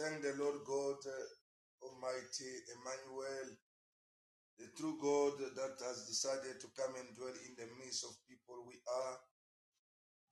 [0.00, 3.52] thank the Lord God uh, Almighty, Emmanuel,
[4.56, 8.64] the true God that has decided to come and dwell in the midst of people
[8.64, 9.16] we are,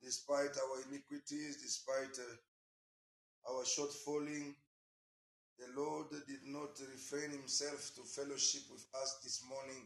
[0.01, 4.57] despite our iniquities, despite uh, our shortfalling.
[5.61, 9.85] The Lord did not refrain himself to fellowship with us this morning.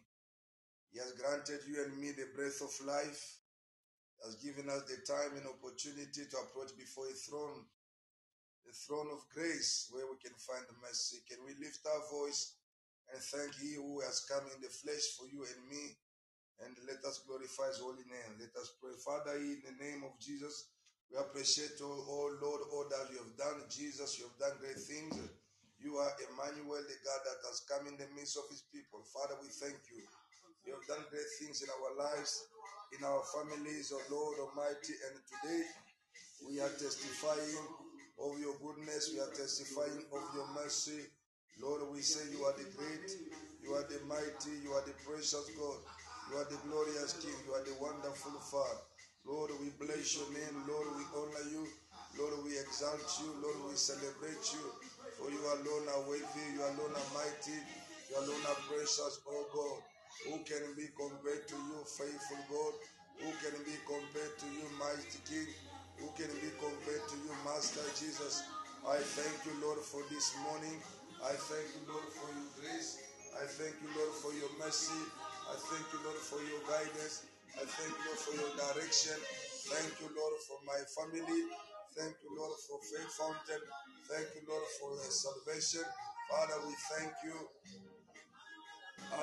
[0.95, 3.19] He has granted you and me the breath of life,
[4.23, 7.67] has given us the time and opportunity to approach before a throne,
[8.65, 11.19] the throne of grace, where we can find mercy.
[11.27, 12.55] Can we lift our voice
[13.11, 15.95] and thank He who has come in the flesh for you and me?
[16.63, 18.39] And let us glorify His holy name.
[18.39, 18.95] Let us pray.
[18.95, 20.71] Father, in the name of Jesus,
[21.11, 23.67] we appreciate, all, Lord, all that you have done.
[23.67, 25.13] Jesus, you have done great things.
[25.83, 29.03] You are Emmanuel, the God that has come in the midst of His people.
[29.11, 29.99] Father, we thank you.
[30.63, 32.47] You have done great things in our lives,
[32.95, 34.95] in our families, oh Lord Almighty.
[35.11, 35.63] And today
[36.47, 37.82] we are testifying
[38.19, 39.11] of your goodness.
[39.13, 41.07] We are testifying of your mercy.
[41.61, 43.09] Lord, we say you are the great,
[43.61, 45.79] you are the mighty, you are the precious God.
[46.31, 47.35] You are the glorious King.
[47.45, 48.81] You are the wonderful Father.
[49.27, 50.55] Lord, we bless your name.
[50.67, 51.67] Lord, we honor you.
[52.17, 53.29] Lord, we exalt you.
[53.43, 54.65] Lord, we celebrate you.
[55.19, 56.45] For you alone are worthy.
[56.55, 57.59] You alone are mighty.
[58.09, 59.79] You alone are precious, oh God.
[60.25, 62.73] Who can be compared to you, faithful God?
[63.19, 65.51] Who can be compared to you, mighty King?
[66.03, 68.43] Who can be compared to you, Master Jesus?
[68.83, 70.75] I thank you, Lord, for this morning.
[71.23, 72.99] I thank you, Lord, for your grace.
[73.39, 74.99] I thank you, Lord, for your mercy.
[75.47, 77.23] I thank you, Lord, for your guidance.
[77.55, 79.15] I thank you, Lord, for your direction.
[79.71, 81.39] Thank you, Lord, for my family.
[81.95, 83.63] Thank you, Lord, for Faith Fountain.
[84.11, 85.87] Thank you, Lord, for the salvation.
[86.27, 87.37] Father, we thank you.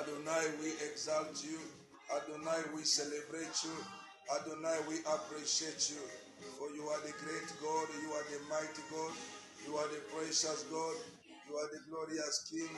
[0.01, 1.61] Adonai, we exalt you.
[2.09, 3.77] Adonai, we celebrate you.
[4.33, 6.30] Adonai, we appreciate you.
[6.59, 7.87] For you are the great God.
[8.03, 9.13] You are the mighty God.
[9.67, 10.97] You are the precious God.
[11.49, 12.71] You are the glorious King.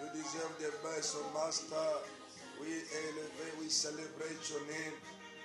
[0.00, 1.90] You deserve the best, oh Master.
[2.60, 4.94] We elevate, we celebrate your name.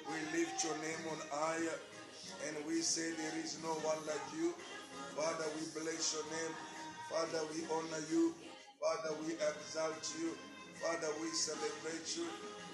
[0.07, 1.69] We lift your name on high.
[2.48, 4.54] And we say there is no one like you.
[5.15, 6.56] Father, we bless your name.
[7.09, 8.35] Father, we honor you.
[8.81, 10.35] Father, we exalt you.
[10.81, 12.28] Father, we celebrate you.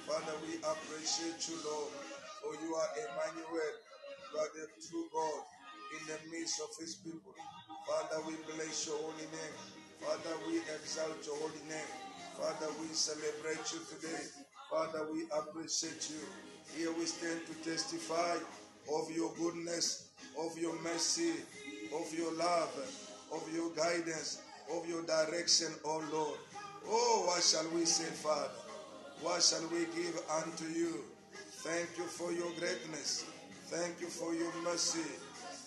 [0.07, 1.91] Father, we appreciate you, Lord.
[2.43, 3.73] For you are Emmanuel.
[4.33, 5.45] You the true God
[5.93, 7.35] in the midst of his people.
[7.85, 9.57] Father, we bless your holy name.
[10.01, 11.93] Father, we exalt your holy name.
[12.33, 14.25] Father, we celebrate you today.
[14.71, 16.25] Father, we appreciate you.
[16.75, 18.37] Here we stand to testify
[18.91, 20.09] of your goodness,
[20.39, 21.33] of your mercy,
[21.93, 22.73] of your love,
[23.31, 24.41] of your guidance,
[24.73, 26.39] of your direction, oh Lord.
[26.87, 28.49] Oh, what shall we say, Father?
[29.21, 31.05] What shall we give unto you?
[31.61, 33.25] Thank you for your greatness.
[33.73, 35.01] Thank you for your mercy.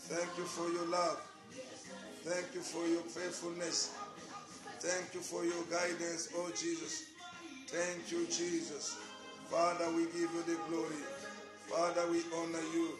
[0.06, 1.18] Thank you for your love.
[2.22, 3.98] Thank you for your faithfulness.
[4.78, 7.10] Thank you for your guidance, oh Jesus.
[7.66, 8.94] Thank you, Jesus.
[9.50, 11.02] Father, we give you the glory.
[11.66, 12.94] Father, we honor you.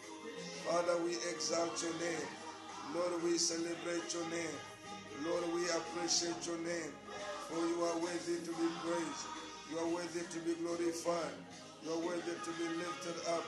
[0.67, 2.27] Father, we exalt your name.
[2.91, 4.59] Lord, we celebrate your name.
[5.23, 6.91] Lord, we appreciate your name.
[7.47, 9.23] For you are worthy to be praised.
[9.71, 11.39] You are worthy to be glorified.
[11.79, 13.47] You are worthy to be lifted up.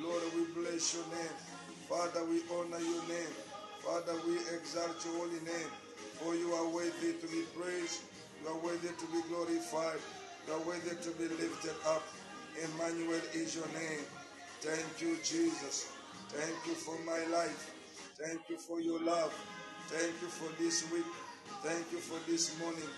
[0.00, 1.36] Lord, we bless your name.
[1.88, 3.34] Father, we honor your name.
[3.84, 5.70] Father, we exalt your holy name.
[6.22, 8.00] For you are worthy to be praised.
[8.42, 10.00] You are worthy to be glorified.
[10.46, 12.02] You are worthy to be lifted up.
[12.56, 14.04] Emmanuel is your name.
[14.60, 15.90] Thank you, Jesus.
[16.28, 17.74] Thank you for my life.
[18.18, 19.32] Thank you for your love.
[19.88, 21.04] Thank you for this week.
[21.62, 22.88] Thank you for this morning.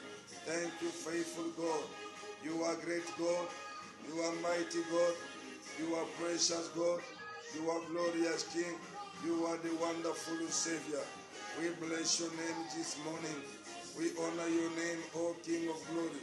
[0.47, 1.85] Thank you, faithful God.
[2.45, 3.49] You are great God.
[4.07, 5.15] You are mighty God.
[5.79, 7.01] You are precious God.
[7.55, 8.77] You are glorious King.
[9.25, 11.03] You are the wonderful Savior.
[11.61, 13.41] We bless your name this morning.
[13.99, 16.23] We honor your name, O King of glory.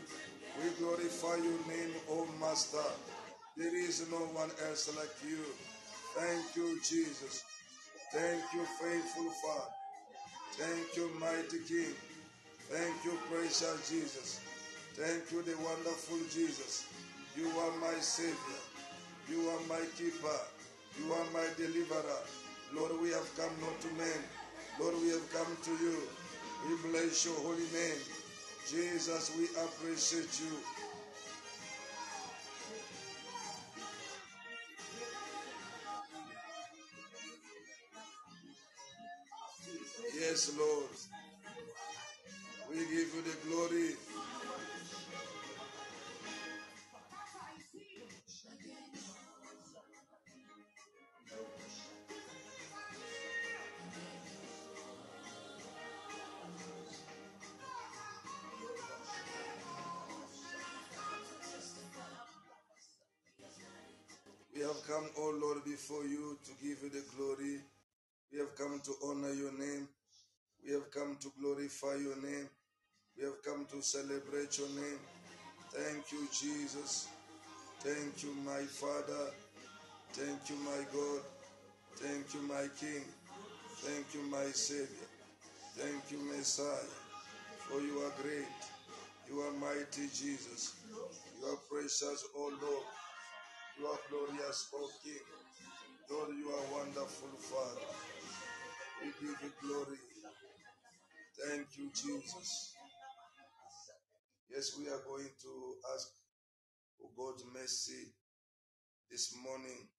[0.62, 2.80] We glorify your name, O Master.
[3.58, 5.44] There is no one else like you.
[6.16, 7.44] Thank you, Jesus.
[8.14, 9.72] Thank you, faithful Father.
[10.54, 11.96] Thank you, mighty King.
[12.70, 14.42] Thank you, precious Jesus.
[14.96, 16.86] Thank you, the wonderful Jesus.
[17.36, 18.71] You are my Savior.
[19.32, 20.40] You are my keeper.
[21.00, 22.22] You are my deliverer.
[22.76, 24.22] Lord, we have come not to men.
[24.78, 25.96] Lord, we have come to you.
[26.68, 28.02] We bless your holy name.
[28.70, 30.58] Jesus, we appreciate you.
[40.20, 40.92] Yes, Lord.
[42.70, 44.11] We give you the glory.
[64.62, 67.62] We have come, O Lord, before you to give you the glory.
[68.32, 69.88] We have come to honor your name.
[70.64, 72.48] We have come to glorify your name.
[73.18, 75.00] We have come to celebrate your name.
[75.72, 77.08] Thank you, Jesus.
[77.80, 79.32] Thank you, my Father.
[80.14, 81.22] Thank you, my God.
[81.96, 83.06] Thank you, my King.
[83.78, 85.10] Thank you, my Savior.
[85.76, 86.94] Thank you, Messiah.
[87.68, 88.62] For you are great.
[89.28, 90.76] You are mighty, Jesus.
[91.42, 93.01] You are precious, O Lord.
[93.82, 95.26] You are glorious, O King.
[96.12, 97.90] Lord, you are wonderful, Father.
[99.02, 99.98] We give you glory.
[101.42, 102.76] Thank you, Jesus.
[104.54, 105.54] Yes, we are going to
[105.96, 106.10] ask
[107.00, 108.14] for God's mercy
[109.10, 109.90] this morning.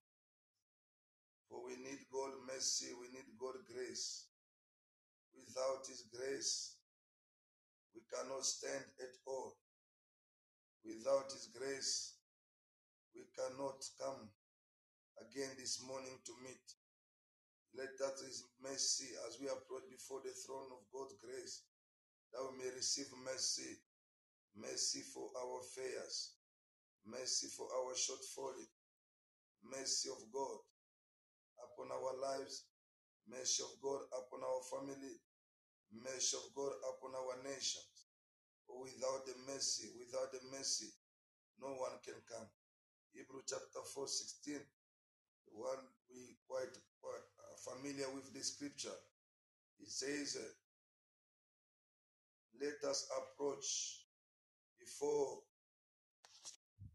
[1.50, 4.26] For we need God's mercy, we need God's grace.
[5.34, 6.76] Without His grace,
[7.96, 9.56] we cannot stand at all.
[10.86, 12.21] Without His grace,
[13.14, 14.28] we cannot come
[15.20, 16.66] again this morning to meet.
[17.76, 18.18] Let that
[18.60, 21.64] mercy as we approach before the throne of God's grace,
[22.32, 23.80] that we may receive mercy,
[24.56, 26.36] mercy for our affairs,
[27.08, 28.68] mercy for our shortfalling,
[29.64, 30.60] mercy of God
[31.64, 32.68] upon our lives,
[33.28, 35.16] mercy of God upon our family,
[35.92, 38.08] mercy of God upon our nations.
[38.68, 40.88] Without the mercy, without the mercy,
[41.60, 42.48] no one can come.
[43.14, 48.96] Hebrew chapter 4, 16, the one we quite, quite are familiar with the scripture.
[49.80, 50.52] It says, uh,
[52.60, 54.06] Let us approach
[54.80, 55.40] before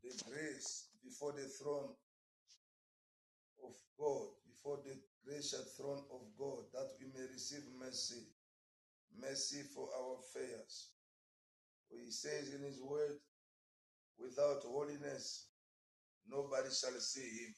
[0.04, 1.94] the grace, before the throne
[3.64, 8.24] of God, before the gracious throne of God, that we may receive mercy,
[9.20, 10.90] mercy for our affairs.
[11.90, 13.18] He says in his word,
[14.18, 15.48] without holiness,
[16.30, 17.54] nobody shall see him.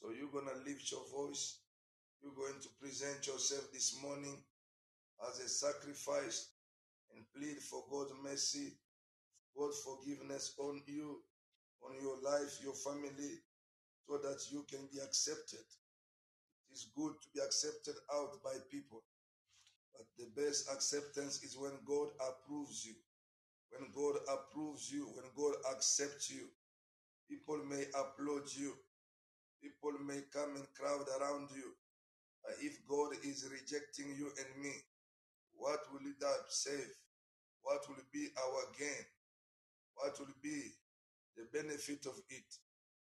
[0.00, 1.58] So you're going to lift your voice.
[2.22, 4.36] You're going to present yourself this morning
[5.28, 6.50] as a sacrifice
[7.14, 8.72] and plead for God's mercy,
[9.56, 11.22] God's forgiveness on you,
[11.82, 13.40] on your life, your family,
[14.08, 15.64] so that you can be accepted.
[16.70, 19.02] It is good to be accepted out by people,
[19.92, 22.94] but the best acceptance is when God approves you.
[23.70, 26.46] When God approves you, when God accepts you,
[27.28, 28.72] people may applaud you,
[29.62, 31.72] people may come and crowd around you.
[32.44, 34.72] But if God is rejecting you and me,
[35.56, 36.92] what will that save?
[37.62, 39.06] What will be our gain?
[39.94, 40.72] What will be
[41.36, 42.50] the benefit of it?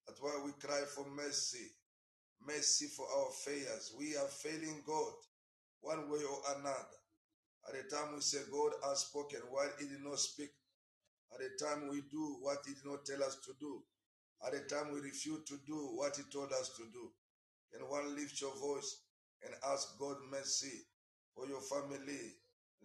[0.07, 1.67] That's why we cry for mercy,
[2.47, 3.93] mercy for our failures.
[3.99, 5.15] We are failing God
[5.81, 6.99] one way or another.
[7.69, 10.51] At the time we say God has spoken while he did not speak.
[11.35, 13.83] At the time we do what he did not tell us to do.
[14.45, 17.11] At the time we refuse to do what he told us to do.
[17.73, 19.03] Can one lift your voice
[19.45, 20.85] and ask God mercy
[21.35, 22.35] for your family?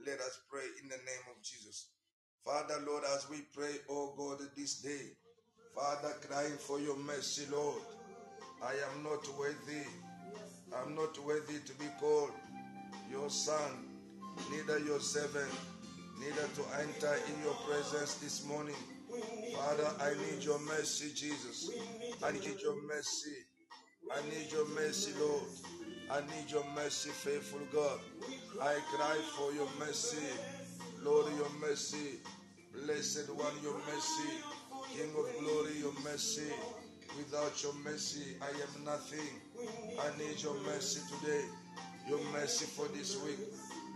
[0.05, 1.89] Let us pray in the name of Jesus.
[2.43, 5.13] Father, Lord, as we pray, oh God, this day,
[5.75, 7.81] Father, crying for your mercy, Lord.
[8.63, 9.86] I am not worthy.
[10.75, 12.31] I'm not worthy to be called
[13.12, 13.86] your son,
[14.50, 15.51] neither your servant,
[16.20, 18.75] neither to enter in your presence this morning.
[19.12, 21.70] Father, I need your mercy, Jesus.
[22.24, 23.36] I need your mercy.
[24.12, 25.44] I need your mercy, Lord.
[26.10, 28.00] I need your mercy, faithful God.
[28.62, 30.25] I cry for your mercy.
[31.03, 32.20] Lord, your mercy.
[32.74, 34.30] Blessed one, your mercy.
[34.96, 36.51] King of glory, your mercy.
[37.18, 39.41] Without your mercy, I am nothing.
[40.00, 41.46] I need your mercy today.
[42.08, 43.39] Your mercy for this week.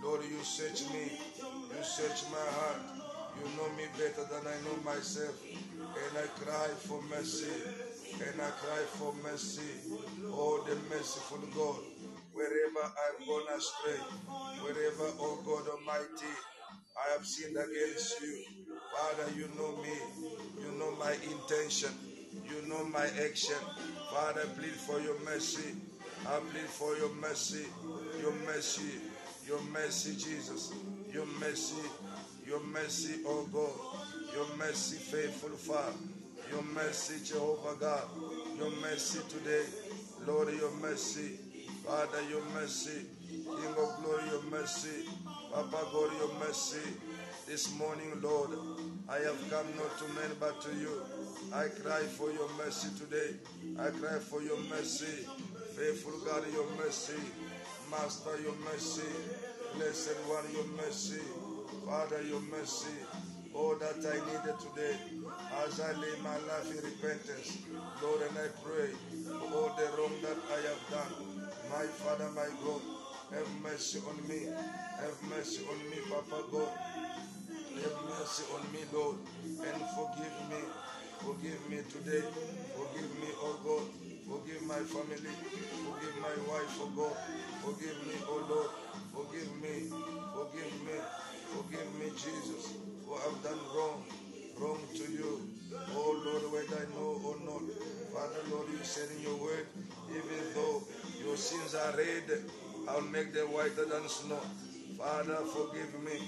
[0.03, 1.11] Lord, you search me.
[1.37, 3.04] You search my heart.
[3.37, 5.35] You know me better than I know myself.
[5.43, 7.51] And I cry for mercy.
[8.21, 9.91] And I cry for mercy.
[10.27, 11.81] Oh, the merciful God.
[12.33, 13.99] Wherever I've gone astray,
[14.61, 16.33] wherever, oh God Almighty,
[16.97, 18.43] I have sinned against you.
[18.93, 19.95] Father, you know me.
[20.61, 21.91] You know my intention.
[22.49, 23.55] You know my action.
[24.11, 25.75] Father, I plead for your mercy.
[26.27, 27.65] I plead for your mercy.
[28.21, 28.99] Your mercy.
[29.47, 30.73] Your mercy, Jesus.
[31.13, 31.81] Your mercy.
[32.45, 33.71] Your mercy, oh God.
[34.33, 35.93] Your mercy, faithful Father.
[36.51, 38.03] Your mercy, Jehovah God.
[38.57, 39.65] Your mercy today.
[40.27, 41.39] Lord, your mercy.
[41.85, 43.05] Father, your mercy.
[43.29, 45.07] King of glory, your mercy.
[45.51, 46.81] Papa God, your mercy.
[47.47, 48.51] This morning, Lord,
[49.09, 51.01] I have come not to men but to you.
[51.53, 53.35] I cry for your mercy today.
[53.79, 55.27] I cry for your mercy.
[55.75, 57.19] Faithful God, your mercy.
[57.89, 59.07] Master, your mercy.
[59.75, 61.21] Blessed one, your mercy.
[61.85, 62.97] Father, your mercy.
[63.53, 64.97] All that I needed today
[65.63, 67.59] as I lay my life in repentance.
[68.01, 68.89] Lord, and I pray
[69.23, 71.45] for all the wrong that I have done.
[71.69, 72.81] My Father, my God,
[73.31, 74.49] have mercy on me.
[74.97, 76.73] Have mercy on me, Papa God.
[77.53, 80.61] Have mercy on me, Lord, and forgive me.
[81.21, 82.25] Forgive me today.
[82.73, 83.87] Forgive me, oh God.
[84.25, 85.33] Forgive my family.
[85.85, 87.17] Forgive my wife, oh God.
[87.61, 88.71] Forgive me, oh Lord.
[89.13, 89.89] Forgive me.
[90.33, 91.34] Forgive me.
[91.55, 92.75] Forgive me, Jesus,
[93.07, 94.03] for I've done wrong.
[94.59, 95.47] Wrong to you.
[95.95, 97.63] Oh Lord, whether I know or not.
[98.11, 99.65] Father, Lord, you said in your word,
[100.09, 100.83] even though
[101.23, 102.43] your sins are red,
[102.89, 104.39] I'll make them whiter than snow.
[104.97, 106.19] Father, forgive me.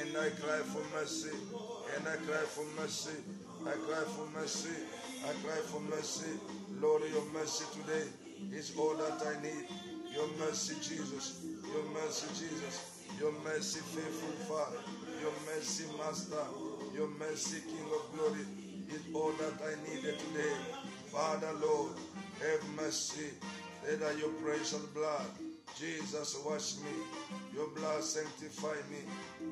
[0.00, 1.30] And I cry for mercy.
[1.94, 3.18] And I cry for mercy.
[3.66, 4.74] I cry for mercy.
[5.22, 6.38] I cry for mercy.
[6.80, 8.06] Lord, your mercy today
[8.52, 9.66] is all that I need.
[10.12, 11.44] Your mercy, Jesus.
[11.44, 12.93] Your mercy, Jesus.
[13.18, 14.78] Your mercy, faithful Father.
[15.20, 16.44] Your mercy, Master.
[16.94, 18.44] Your mercy, King of glory,
[18.90, 20.54] is all that I needed today.
[21.06, 21.92] Father, Lord,
[22.40, 23.30] have mercy.
[23.86, 25.26] Let your precious blood,
[25.78, 26.90] Jesus, wash me.
[27.54, 28.98] Your blood sanctify me.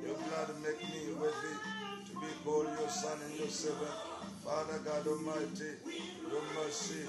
[0.06, 1.54] Your blood make me worthy
[2.06, 3.90] to be called your son and your servant.
[4.44, 5.76] Father God Almighty,
[6.30, 7.06] your mercy,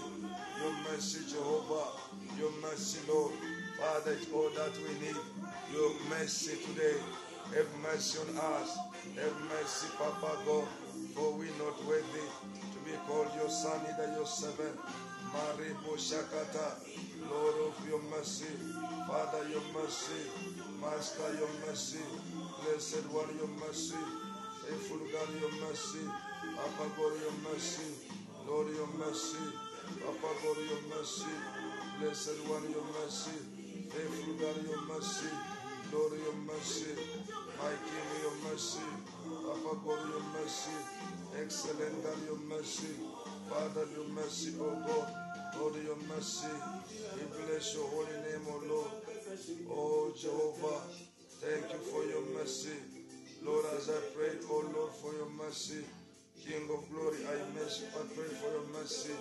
[0.61, 1.97] your mercy, Jehovah,
[2.37, 3.33] your mercy, Lord.
[3.79, 5.15] Father, it's all that we need.
[5.73, 6.97] Your mercy today.
[7.55, 8.77] Have mercy on us.
[9.17, 10.67] Have mercy, Papa God,
[11.15, 12.25] for we not worthy
[12.73, 14.77] to be called your son, either your servant.
[15.33, 16.77] Maribo Shakata,
[17.27, 18.53] Lord of your mercy,
[19.07, 20.29] Father, your mercy,
[20.79, 22.05] Master, your mercy,
[22.61, 23.97] Blessed One, your mercy,
[24.61, 26.05] Faithful God, your mercy,
[26.55, 27.97] Papa God, your mercy,
[28.47, 29.41] Lord, your mercy,
[30.05, 31.33] Papa God, your mercy,
[31.99, 33.41] Blessed One, your mercy,
[33.89, 35.33] Faithful God, your mercy,
[35.93, 36.89] Lord, your mercy,
[37.61, 38.81] my King, your mercy,
[39.45, 40.73] Papa God, your mercy,
[41.39, 42.97] excellent God, your mercy,
[43.49, 45.07] Father, your mercy, oh God,
[45.59, 46.49] Lord, your mercy,
[47.13, 48.91] we bless your holy name, oh Lord,
[49.69, 50.81] oh Jehovah,
[51.37, 52.73] thank you for your mercy,
[53.43, 55.85] Lord, as I prayed, oh Lord, for your mercy,
[56.43, 59.13] King of glory, I, mercy, I pray for your mercy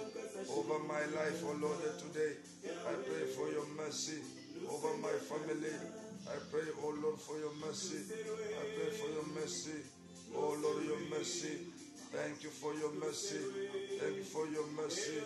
[0.57, 2.35] over my life, oh Lord, today.
[2.65, 4.19] I pray for your mercy
[4.69, 6.02] over my family.
[6.29, 7.99] I pray, oh Lord, for your mercy.
[8.13, 9.83] I pray for your mercy.
[10.35, 11.67] Oh Lord, your mercy.
[12.13, 13.39] Thank you for your mercy.
[14.01, 15.21] Thank you for your mercy.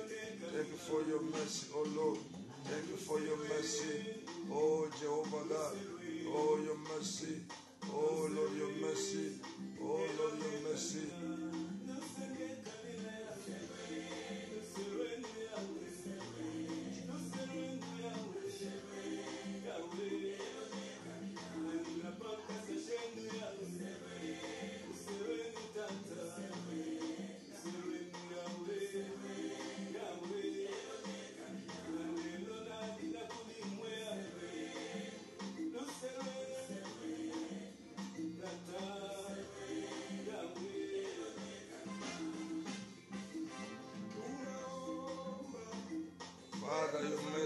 [0.52, 2.18] Thank you for your mercy, oh Lord.
[2.64, 4.24] Thank you for your mercy.
[4.50, 5.76] Oh Jehovah God.
[6.28, 7.42] Oh your mercy.
[7.92, 9.32] Oh Lord, your mercy.
[9.82, 11.25] Oh Lord, your mercy.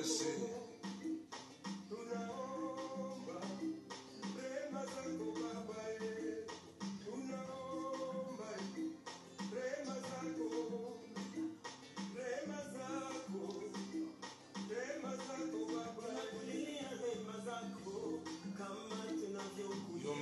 [0.01, 0.09] Your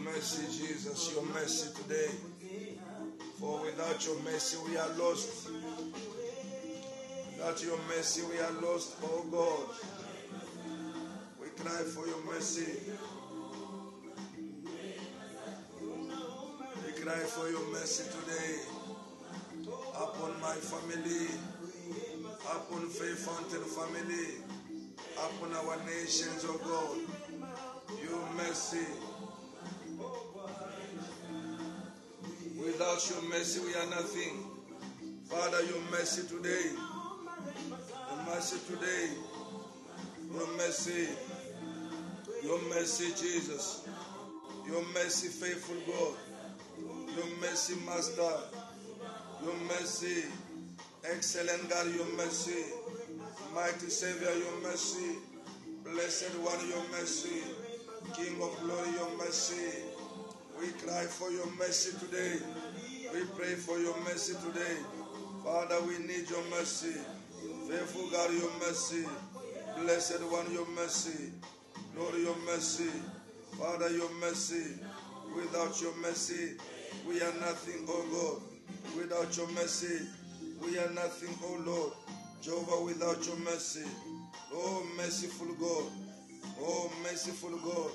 [0.03, 2.11] mercy, Jesus, your mercy today.
[3.39, 5.48] For without your mercy, we are lost.
[7.49, 9.75] Without your mercy, we are lost, oh God.
[11.41, 12.93] We cry for your mercy.
[16.85, 18.61] We cry for your mercy today
[19.97, 21.27] upon my family,
[22.45, 24.45] upon Faith Fountain family,
[25.17, 26.99] upon our nations, oh God.
[28.03, 28.85] Your mercy.
[32.61, 34.45] Without your mercy, we are nothing.
[35.31, 36.88] Father, your mercy today.
[38.39, 39.09] Mercy today.
[40.33, 41.09] Your mercy.
[42.45, 43.85] Your mercy, Jesus.
[44.65, 46.15] Your mercy, faithful God.
[47.17, 48.31] Your mercy, Master.
[49.43, 50.27] Your mercy,
[51.03, 52.63] excellent God, your mercy.
[53.53, 55.19] Mighty Savior, your mercy.
[55.83, 57.43] Blessed One, your mercy.
[58.15, 59.83] King of glory, your mercy.
[60.61, 62.37] We cry for your mercy today.
[63.13, 64.77] We pray for your mercy today.
[65.43, 66.95] Father, we need your mercy.
[67.69, 69.05] Faithful God, your mercy.
[69.83, 71.33] Blessed One, your mercy.
[71.99, 72.89] Lord, your mercy.
[73.59, 74.79] Father, your mercy.
[75.37, 76.57] Without your mercy,
[77.07, 78.97] we are nothing, oh God.
[78.97, 80.07] Without your mercy,
[80.65, 81.93] we are nothing, oh Lord.
[82.41, 83.85] Jehovah, without your mercy.
[84.51, 85.93] Oh, merciful God.
[86.63, 87.91] Oh, merciful God.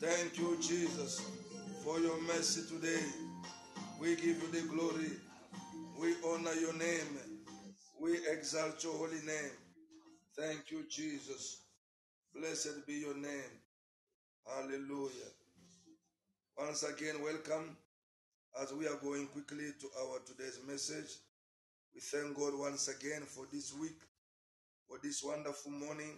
[0.00, 1.20] Thank you, Jesus,
[1.84, 3.04] for your mercy today.
[4.00, 5.10] We give you the glory.
[6.00, 7.18] We honor your name.
[8.04, 9.56] We exalt your holy name.
[10.36, 11.62] Thank you, Jesus.
[12.34, 13.54] Blessed be your name.
[14.46, 15.32] Hallelujah.
[16.58, 17.74] Once again, welcome
[18.60, 21.16] as we are going quickly to our today's message.
[21.94, 23.96] We thank God once again for this week,
[24.86, 26.12] for this wonderful morning.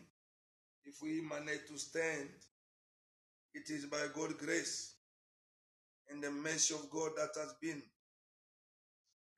[0.85, 2.31] If we manage to stand,
[3.55, 4.94] it is by God's grace
[6.11, 7.81] and the mercy of God that has been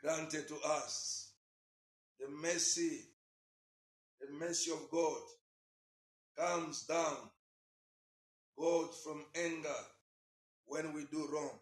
[0.03, 1.28] granted to us.
[2.21, 3.01] The mercy,
[4.21, 5.21] the mercy of God
[6.39, 7.17] comes down,
[8.59, 9.81] God from anger
[10.67, 11.59] when we do wrong.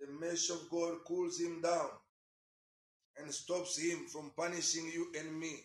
[0.00, 1.88] The mercy of God cools him down
[3.18, 5.56] and stops him from punishing you and me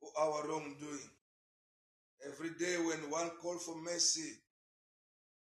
[0.00, 1.10] for our wrongdoing.
[2.26, 4.32] Every day when one call for mercy,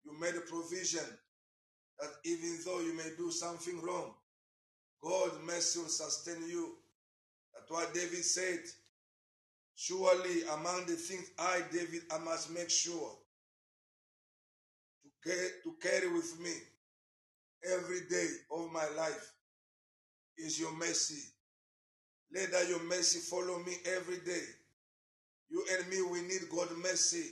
[0.03, 1.05] you made a provision
[1.99, 4.13] that even though you may do something wrong,
[5.03, 6.75] God's mercy will sustain you.
[7.67, 8.59] That's why David said,
[9.75, 13.11] Surely among the things I, David, I must make sure
[15.03, 16.51] to, get, to carry with me
[17.73, 19.33] every day of my life
[20.37, 21.29] is your mercy.
[22.33, 24.43] Let that your mercy follow me every day.
[25.49, 27.31] You and me, we need God mercy.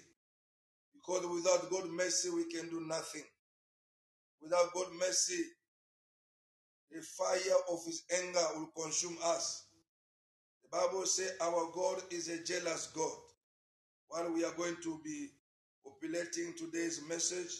[0.93, 3.23] Because without God mercy, we can do nothing.
[4.41, 5.43] Without God mercy,
[6.91, 9.62] the fire of his anger will consume us.
[10.73, 13.15] Bible says our God is a jealous God.
[14.07, 15.27] While we are going to be
[15.85, 17.51] populating today's message,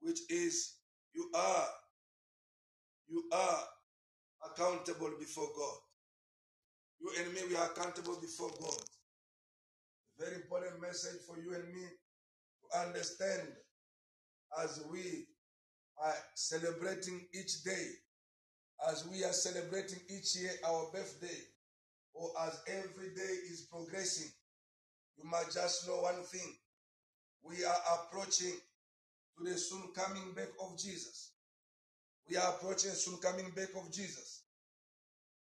[0.00, 0.74] which is
[1.14, 1.66] you are,
[3.08, 3.58] you are
[4.50, 5.78] accountable before God.
[7.00, 8.80] You and me, we are accountable before God.
[10.20, 13.48] A very important message for you and me to understand
[14.62, 15.24] as we
[16.04, 17.86] are celebrating each day,
[18.90, 21.40] as we are celebrating each year our birthday,
[22.14, 24.30] or as every day is progressing.
[25.16, 26.54] You must just know one thing.
[27.42, 28.54] We are approaching
[29.38, 31.32] to the soon coming back of Jesus.
[32.28, 34.42] We are approaching the soon coming back of Jesus.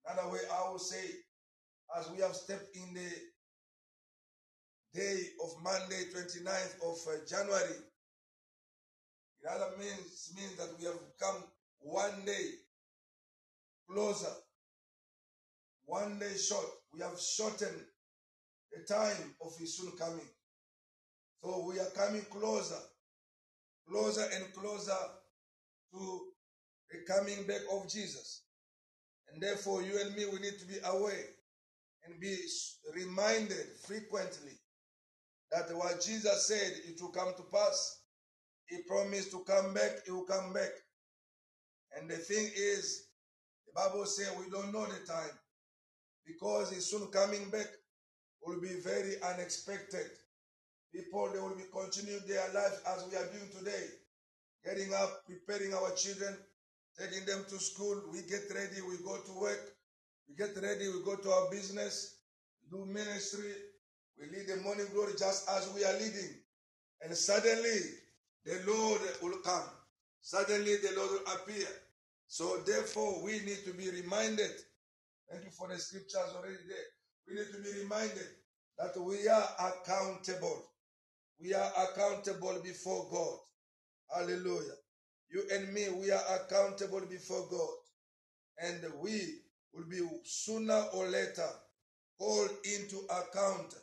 [0.05, 1.03] Another way I will say,
[1.97, 3.09] as we have stepped in the
[4.93, 7.75] day of Monday, 29th of uh, January,
[9.41, 11.43] it other means, means that we have come
[11.79, 12.49] one day
[13.89, 14.31] closer,
[16.19, 16.65] one short.
[16.93, 17.81] We have shortened
[18.71, 20.27] the time of his soon coming.
[21.43, 22.79] So we are coming closer,
[23.87, 24.97] closer and closer
[25.93, 26.21] to
[26.91, 28.43] the coming back of Jesus.
[29.31, 31.25] And therefore, you and me, we need to be aware
[32.05, 32.35] and be
[32.93, 34.57] reminded frequently
[35.51, 38.01] that what Jesus said, it will come to pass.
[38.67, 40.69] He promised to come back, he will come back.
[41.97, 43.07] And the thing is,
[43.65, 45.31] the Bible says we don't know the time
[46.25, 47.67] because he's soon coming back
[48.45, 50.09] will be very unexpected.
[50.93, 53.85] People, they will be continuing their life as we are doing today.
[54.65, 56.35] Getting up, preparing our children,
[56.97, 58.01] taking them to school.
[58.11, 59.75] We get ready, we go to work.
[60.27, 62.19] We get ready, we go to our business,
[62.71, 63.53] do ministry.
[64.19, 66.41] We lead the morning glory just as we are leading.
[67.01, 67.79] And suddenly,
[68.45, 69.63] the Lord will come.
[70.21, 71.67] Suddenly, the Lord will appear.
[72.27, 74.51] So, therefore, we need to be reminded.
[75.29, 76.89] Thank you for the scriptures already there.
[77.27, 78.27] we need to be reminded
[78.79, 80.63] that we are accountable.
[81.39, 83.37] We are accountable before God.
[84.15, 84.73] Hallelujah.
[85.29, 87.69] You and me, we are accountable before God.
[88.57, 89.41] And we
[89.73, 91.47] will be sooner or later
[92.17, 93.75] called into account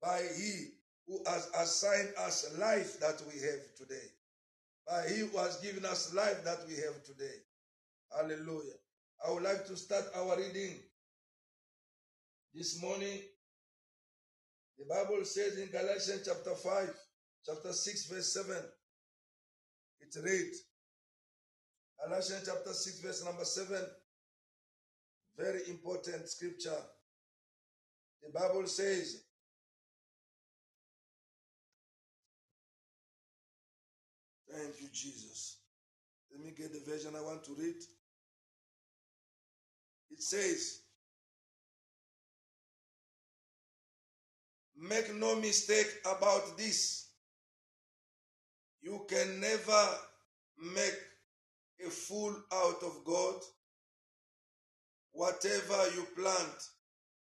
[0.00, 0.68] by He
[1.08, 4.06] who has assigned us life that we have today.
[4.86, 7.34] By He who has given us life that we have today.
[8.16, 8.78] Hallelujah.
[9.26, 10.76] I would like to start our reading
[12.52, 13.20] this morning.
[14.78, 16.90] The Bible says in Galatians chapter 5,
[17.46, 18.54] chapter 6, verse 7,
[20.00, 20.64] it reads,
[22.04, 23.78] Galatians chapter 6, verse number 7,
[25.38, 26.76] very important scripture.
[28.22, 29.22] The Bible says,
[34.52, 35.56] Thank you, Jesus.
[36.30, 37.74] Let me get the version I want to read.
[40.14, 40.78] It says,
[44.76, 47.08] Make no mistake about this.
[48.80, 49.88] You can never
[50.72, 50.94] make
[51.84, 53.40] a fool out of God.
[55.10, 56.68] Whatever you plant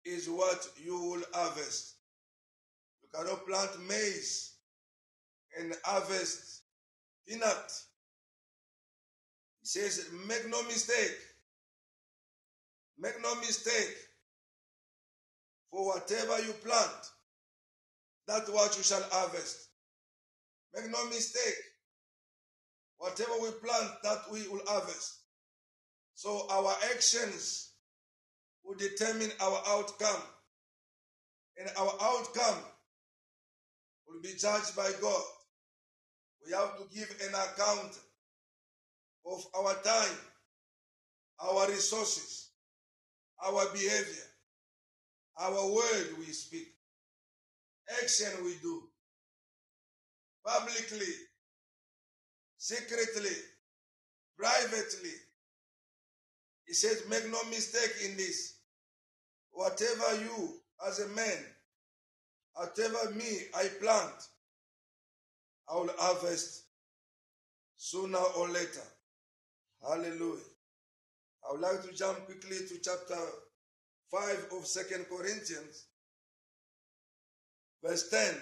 [0.06, 1.96] is what you will harvest.
[3.02, 4.54] You cannot plant maize
[5.60, 6.62] and harvest
[7.28, 7.72] peanut.
[9.62, 11.18] He says, make no mistake.
[12.99, 13.95] Make no mistake.
[15.71, 17.12] For whatever you plant,
[18.27, 19.69] that's what you shall harvest.
[20.73, 21.55] Make no mistake.
[22.97, 25.19] Whatever we plant, that we will harvest.
[26.15, 27.73] So our actions
[28.63, 30.21] will determine our outcome.
[31.57, 32.63] And our outcome
[34.07, 35.23] will be judged by God.
[36.45, 37.99] We have to give an account
[39.25, 40.17] of our time,
[41.39, 42.46] our resources,
[43.45, 44.28] our behavior,
[45.39, 46.67] our word we speak,
[48.02, 48.84] action we do,
[50.45, 51.13] publicly,
[52.58, 53.36] secretly,
[54.38, 55.12] privately.
[56.65, 58.56] He says, make no mistake in this.
[59.52, 61.45] Whatever you, as a man,
[62.54, 64.28] whatever me I plant,
[65.69, 66.63] I will harvest
[67.78, 68.84] sooner or later.
[69.82, 70.57] Hallelujah.
[71.47, 73.17] I would like to jump quickly to chapter
[74.12, 75.86] 5 of Second Corinthians,
[77.83, 78.36] verse 10.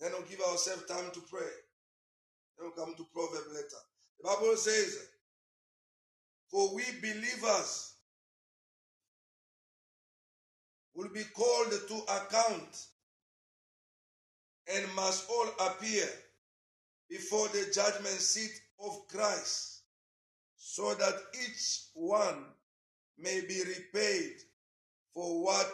[0.00, 1.46] Then we'll give ourselves time to pray.
[2.58, 3.82] Then we'll come to Proverbs later.
[4.20, 5.08] The Bible says,
[6.50, 7.94] For we believers
[10.94, 12.86] will be called to account
[14.74, 16.06] and must all appear
[17.08, 19.75] before the judgment seat of Christ,
[20.76, 22.44] so that each one
[23.18, 24.32] may be repaid
[25.14, 25.72] for what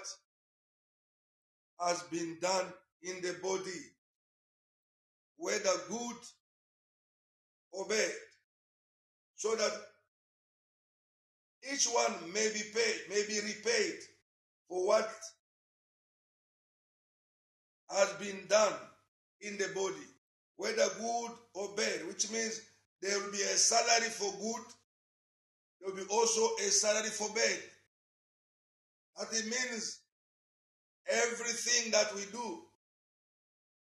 [1.85, 2.67] has been done
[3.03, 3.81] in the body,
[5.39, 6.17] whether good
[7.73, 8.13] or bad,
[9.35, 9.73] so that
[11.73, 13.99] each one may be paid, may be repaid
[14.69, 15.11] for what
[17.91, 18.75] has been done
[19.41, 20.07] in the body,
[20.59, 22.61] whether good or bad, which means
[23.01, 24.65] there will be a salary for good,
[25.83, 27.59] there will be also a salary for bed.
[29.19, 30.01] That it means
[31.11, 32.63] everything that we do,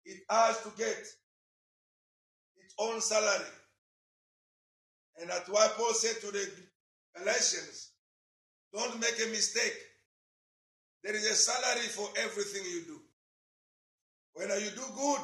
[0.05, 0.97] it has to get
[2.57, 3.45] its own salary.
[5.19, 6.45] And that's why Paul said to the
[7.17, 7.91] Galatians,
[8.73, 9.77] don't make a mistake.
[11.03, 12.99] There is a salary for everything you do.
[14.33, 15.21] When you do good,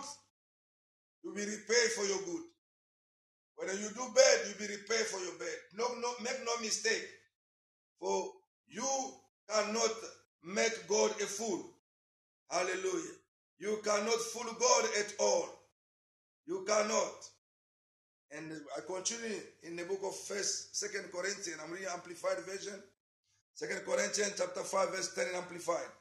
[1.23, 2.43] you'll be repaid for your good.
[3.55, 5.57] When you do bad, you'll be repaid for your bad.
[5.75, 7.07] No, no, make no mistake.
[7.99, 8.31] For
[8.67, 9.13] you
[9.49, 9.91] cannot
[10.43, 11.63] make God a fool.
[12.49, 13.15] Hallelujah.
[13.59, 15.49] You cannot fool God at all.
[16.45, 17.29] You cannot.
[18.31, 21.59] And I continue in the book of First, Second Corinthians.
[21.63, 22.81] I'm reading Amplified Version.
[23.53, 25.91] Second Corinthians chapter 5, verse 10 in Amplified.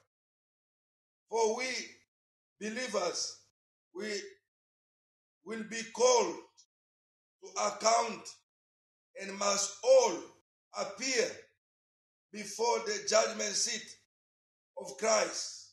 [1.29, 1.67] For we
[2.59, 3.39] believers,
[3.95, 4.09] we
[5.45, 6.37] will be called
[7.43, 8.29] to account
[9.21, 10.15] and must all
[10.81, 11.29] appear
[12.33, 13.97] before the judgment seat
[14.79, 15.73] of Christ.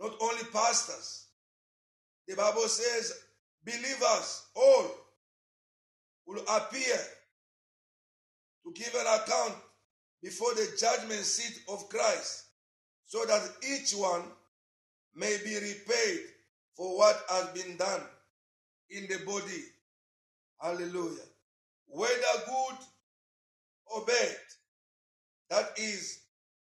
[0.00, 1.26] Not only pastors.
[2.26, 3.12] The Bible says
[3.64, 4.90] believers, all
[6.26, 6.96] will appear
[8.64, 9.54] to give an account
[10.22, 12.44] before the judgment seat of Christ
[13.06, 14.22] so that each one
[15.14, 16.20] may be repaid
[16.76, 18.00] for what has been done
[18.90, 19.62] in the body.
[20.62, 21.26] Hallelujah.
[21.88, 22.14] Whether
[22.46, 22.76] good
[23.86, 24.36] or bad,
[25.50, 26.20] that is,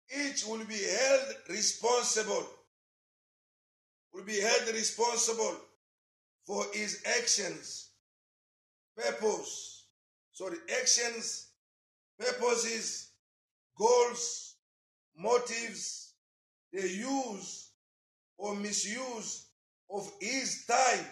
[0.10, 2.48] each will be held responsible,
[4.12, 5.56] will be held responsible
[6.48, 7.92] for his actions,
[8.98, 9.86] purpose.
[10.32, 11.50] Sorry, actions,
[12.20, 13.12] purposes,
[13.78, 14.56] goals,
[15.16, 16.14] motives,
[16.74, 17.70] the use
[18.40, 19.46] or misuse
[19.92, 21.06] of his time,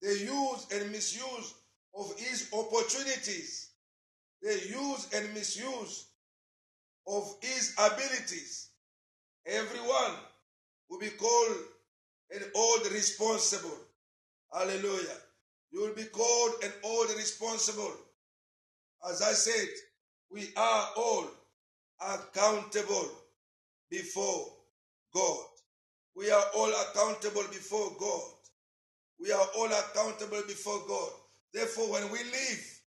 [0.00, 1.54] the use and misuse
[1.98, 3.70] of his opportunities,
[4.42, 6.06] the use and misuse
[7.06, 8.68] of his abilities.
[9.46, 10.14] Everyone
[10.90, 11.56] will be called
[12.34, 13.78] and old responsible.
[14.52, 15.18] Hallelujah.
[15.72, 17.92] You will be called and old responsible.
[19.08, 19.68] As I said,
[20.30, 21.26] we are all
[22.00, 23.08] accountable
[23.90, 24.52] before
[25.14, 25.44] God.
[26.14, 28.32] We are all accountable before God.
[29.20, 31.10] We are all accountable before God.
[31.52, 32.80] Therefore, when we leave,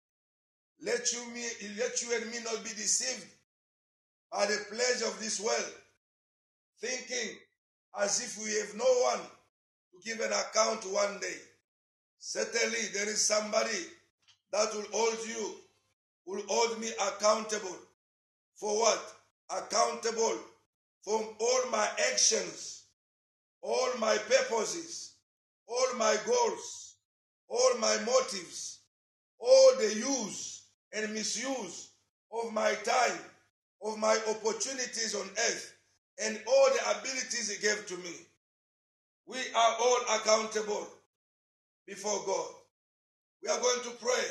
[0.83, 1.43] let you, me,
[1.77, 3.25] let you and me not be deceived
[4.31, 5.73] by the pleasure of this world,
[6.79, 7.35] thinking
[7.99, 9.25] as if we have no one
[9.91, 11.35] to give an account one day.
[12.19, 13.85] Certainly, there is somebody
[14.51, 15.55] that will hold you,
[16.25, 17.75] will hold me accountable.
[18.55, 19.13] For what?
[19.49, 20.37] Accountable
[21.07, 22.83] for all my actions,
[23.61, 25.13] all my purposes,
[25.65, 26.86] all my goals,
[27.49, 28.79] all my motives,
[29.39, 31.91] all the use and misuse
[32.31, 33.19] of my time,
[33.83, 35.73] of my opportunities on earth,
[36.23, 38.13] and all the abilities He gave to me.
[39.25, 40.87] We are all accountable
[41.85, 42.47] before God.
[43.43, 44.25] We are going to pray.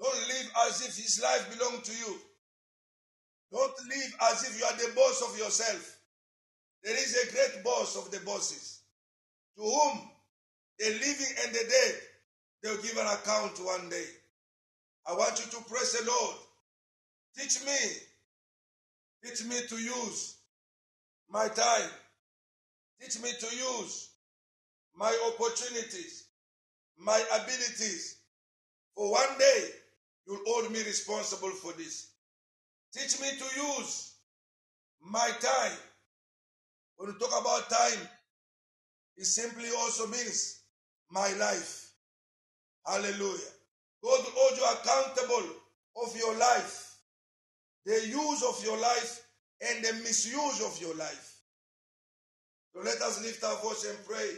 [0.00, 2.18] Don't live as if His life belongs to you.
[3.52, 5.98] Don't live as if you are the boss of yourself.
[6.82, 8.80] There is a great boss of the bosses
[9.56, 10.11] to whom
[10.78, 11.94] the living and the dead
[12.62, 14.06] they'll give an account one day.
[15.06, 16.36] I want you to praise the Lord.
[17.36, 17.72] Teach me.
[19.24, 20.36] Teach me to use
[21.28, 21.90] my time.
[23.00, 24.10] Teach me to use
[24.96, 26.24] my opportunities,
[26.98, 28.18] my abilities.
[28.94, 29.64] For one day,
[30.26, 32.10] you'll hold me responsible for this.
[32.92, 34.12] Teach me to use
[35.00, 35.78] my time.
[36.96, 38.08] When you talk about time,
[39.16, 40.61] it simply also means
[41.12, 41.90] my life.
[42.86, 43.52] Hallelujah.
[44.02, 45.56] God will hold you accountable
[46.04, 46.96] of your life,
[47.84, 49.22] the use of your life,
[49.60, 51.36] and the misuse of your life.
[52.74, 54.30] So let us lift our voice and pray.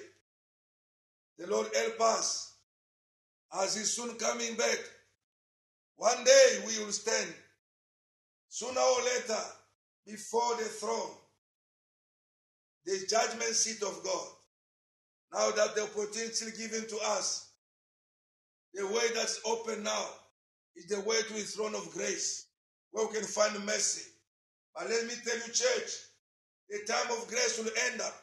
[1.38, 2.56] The Lord help us
[3.62, 4.78] as He's soon coming back.
[5.96, 7.32] One day we will stand,
[8.48, 9.40] sooner or later,
[10.06, 11.12] before the throne,
[12.84, 14.26] the judgment seat of God.
[15.32, 17.50] Now that the opportunity given to us,
[18.74, 20.06] the way that's open now
[20.76, 22.46] is the way to the throne of grace,
[22.90, 24.10] where we can find mercy.
[24.74, 25.90] But let me tell you, church,
[26.68, 28.14] the time of grace will end up.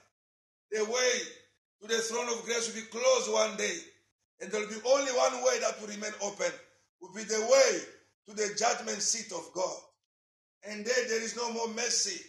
[0.71, 1.11] The way
[1.81, 3.77] to the throne of grace will be closed one day.
[4.41, 6.51] And there will be only one way that will remain open,
[7.01, 7.79] will be the way
[8.27, 9.77] to the judgment seat of God.
[10.67, 12.21] And there, there is no more mercy.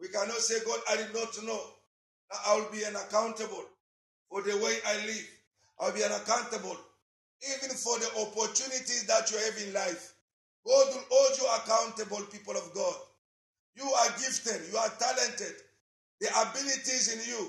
[0.00, 1.60] We cannot say, God, I did not know.
[2.46, 3.64] I will be unaccountable
[4.34, 5.30] for the way I live.
[5.78, 6.76] I'll be unaccountable
[7.54, 10.14] even for the opportunities that you have in life.
[10.66, 12.96] God will hold you accountable, people of God.
[13.76, 15.54] You are gifted, you are talented,
[16.20, 17.48] the abilities in you.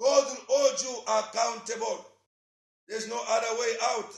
[0.00, 2.06] God will hold you accountable.
[2.88, 4.14] There's no other way out.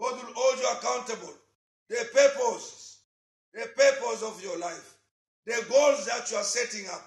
[0.00, 1.34] God will hold you accountable.
[1.90, 2.98] The purpose,
[3.54, 4.96] the purpose of your life,
[5.44, 7.04] the goals that you are setting up.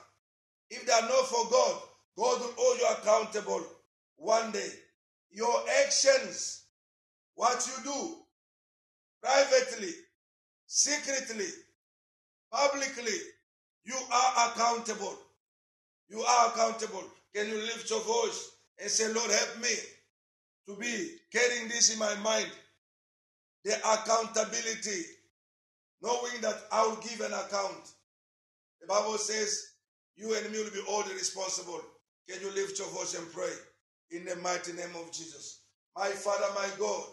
[0.70, 1.82] If they are not for God,
[2.20, 3.66] God will hold you accountable
[4.18, 4.68] one day.
[5.32, 6.64] Your actions,
[7.36, 8.16] what you do,
[9.24, 9.94] privately,
[10.68, 11.46] secretly,
[12.52, 13.14] publicly,
[13.86, 15.18] you are accountable.
[16.10, 17.06] You are accountable.
[17.34, 18.52] Can you lift your voice
[18.82, 19.76] and say, Lord, help me
[20.68, 22.50] to be carrying this in my mind?
[23.64, 25.04] The accountability,
[26.02, 27.94] knowing that I will give an account.
[28.82, 29.68] The Bible says,
[30.18, 31.82] you and me will be all responsible.
[32.30, 33.52] Can you lift your voice and pray
[34.12, 35.62] in the mighty name of Jesus?
[35.98, 37.08] My Father, my God,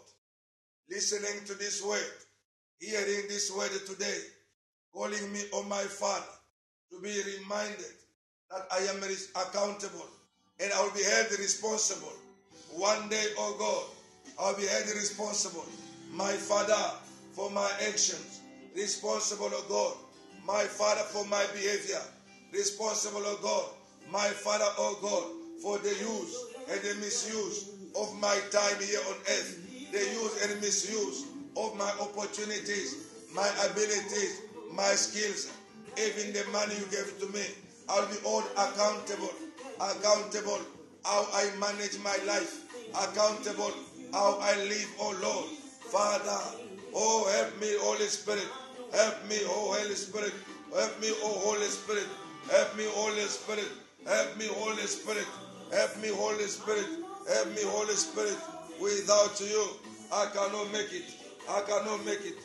[0.90, 2.04] listening to this word,
[2.78, 4.18] hearing this word today,
[4.92, 6.26] calling me, oh my Father,
[6.90, 7.96] to be reminded
[8.50, 9.02] that I am
[9.46, 10.06] accountable
[10.60, 12.12] and I will be held responsible.
[12.72, 13.96] One day, oh God,
[14.38, 15.64] I'll be held responsible.
[16.12, 16.74] My Father,
[17.32, 18.40] for my actions,
[18.74, 19.96] responsible, oh God.
[20.46, 22.02] My Father, for my behavior,
[22.52, 23.75] responsible, oh God.
[24.10, 25.24] My Father, oh God,
[25.62, 30.60] for the use and the misuse of my time here on earth, the use and
[30.60, 31.26] misuse
[31.56, 34.42] of my opportunities, my abilities,
[34.72, 35.50] my skills,
[35.98, 37.42] even the money you gave to me.
[37.88, 39.32] I'll be all accountable.
[39.80, 40.60] Accountable
[41.04, 42.62] how I manage my life.
[42.90, 43.72] Accountable
[44.12, 45.48] how I live, oh Lord.
[45.90, 46.40] Father,
[46.94, 48.48] oh help me, Holy Spirit.
[48.92, 50.32] Help me, oh Holy Spirit.
[50.74, 52.06] Help me, oh Holy Spirit.
[52.50, 53.68] Help me, Holy Spirit.
[54.06, 55.26] Help me, Holy Spirit.
[55.72, 56.86] Help me, Holy Spirit.
[57.28, 58.38] Help me, Holy Spirit.
[58.80, 59.66] Without you,
[60.12, 61.04] I cannot make it.
[61.48, 62.36] I cannot make it.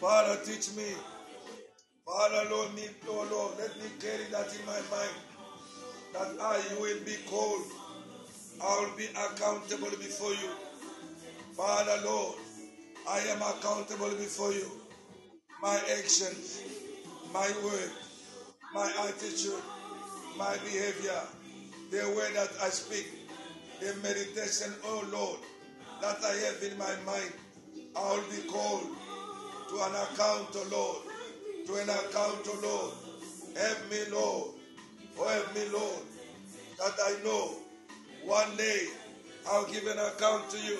[0.00, 0.84] Father, teach me.
[2.04, 5.16] Father, Lord, me, oh Lord, let me carry that in my mind.
[6.12, 7.62] That I will be called.
[8.62, 10.65] I will be accountable before you.
[11.56, 12.36] Father, Lord,
[13.08, 14.70] I am accountable before you.
[15.62, 16.62] My actions,
[17.32, 17.90] my word,
[18.74, 19.62] my attitude,
[20.36, 21.22] my behavior,
[21.90, 23.06] the way that I speak,
[23.80, 25.38] the meditation, oh Lord,
[26.02, 27.32] that I have in my mind,
[27.96, 28.88] I will be called
[29.70, 32.92] to an account, oh Lord, to an account, oh Lord.
[33.56, 34.50] Help me, Lord.
[35.18, 36.02] Oh, help me, Lord,
[36.76, 37.52] that I know
[38.26, 38.88] one day
[39.48, 40.78] I'll give an account to you.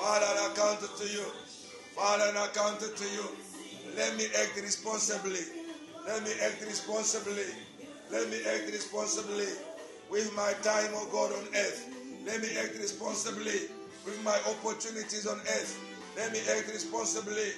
[0.00, 1.24] Father, an account to you.
[1.94, 3.24] Father, an account to you.
[3.98, 5.44] Let me act responsibly.
[6.06, 7.44] Let me act responsibly.
[8.10, 9.44] Let me act responsibly
[10.08, 11.86] with my time, oh God, on earth.
[12.24, 13.68] Let me act responsibly
[14.06, 15.78] with my opportunities on earth.
[16.16, 17.52] Let me act responsibly.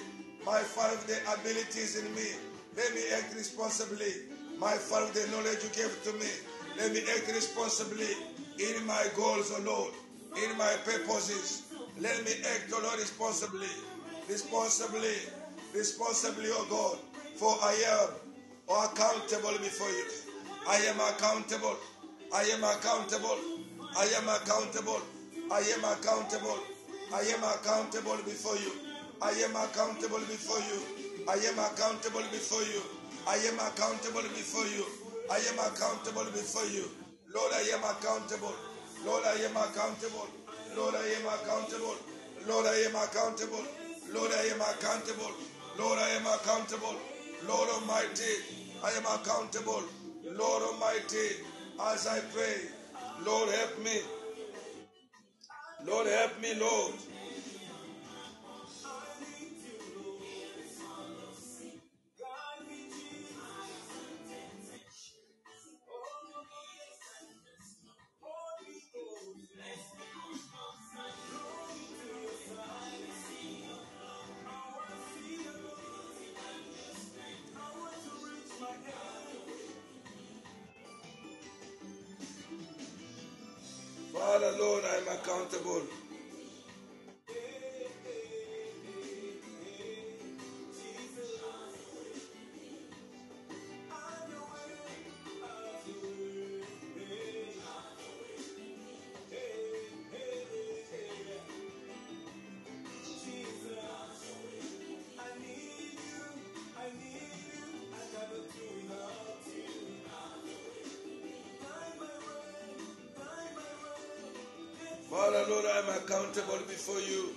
[0.45, 2.27] My five day abilities in me.
[2.75, 4.11] Let me act responsibly.
[4.59, 6.27] My five day knowledge you gave to me.
[6.75, 8.11] Let me act responsibly
[8.59, 9.93] in my goals, oh Lord,
[10.43, 11.62] in my purposes.
[11.99, 13.67] Let me act, oh Lord, responsibly.
[14.27, 15.13] Responsibly.
[15.73, 16.97] Responsibly, oh God.
[17.37, 18.09] For I am
[18.67, 20.05] accountable before you.
[20.67, 21.77] I am accountable.
[22.33, 23.37] I am accountable.
[23.95, 25.01] I am accountable.
[25.51, 26.59] I am accountable.
[27.13, 28.73] I am accountable before you.
[29.21, 30.81] I am accountable before you.
[31.27, 32.81] I am accountable before you.
[33.27, 34.85] I am accountable before you.
[35.29, 36.89] I am accountable before you.
[37.33, 38.55] Lord, I am accountable.
[39.05, 40.27] Lord, I am accountable.
[40.77, 41.95] Lord, I am accountable.
[42.47, 43.65] Lord, I am accountable.
[44.13, 45.31] Lord, I am accountable.
[45.79, 46.95] Lord, I am accountable.
[47.47, 48.35] Lord Almighty,
[48.83, 49.83] I am accountable.
[50.25, 51.27] Lord Almighty,
[51.93, 52.57] as I pray,
[53.25, 54.01] Lord, help me.
[55.85, 56.93] Lord, help me, Lord.
[85.63, 86.02] Accountable.
[115.83, 117.35] Am accountable before you.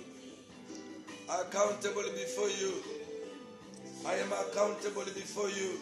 [1.29, 2.73] Accountable before you.
[4.05, 5.79] I am accountable before you.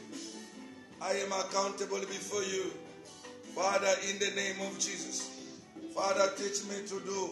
[1.01, 2.71] I am accountable before you.
[3.53, 5.29] Father, in the name of Jesus.
[5.93, 7.29] Father, teach me to do.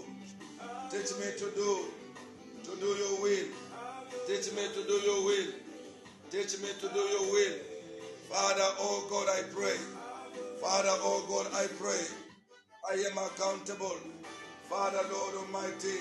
[0.91, 1.85] Teach me to do.
[2.63, 3.47] To do your will.
[4.27, 5.51] Teach me to do your will.
[6.31, 7.57] Teach me to do your will.
[8.29, 9.77] Father, oh God, I pray.
[10.61, 12.05] Father, oh God, I pray.
[12.91, 14.12] I am accountable.
[14.69, 15.97] Father, Lord Almighty,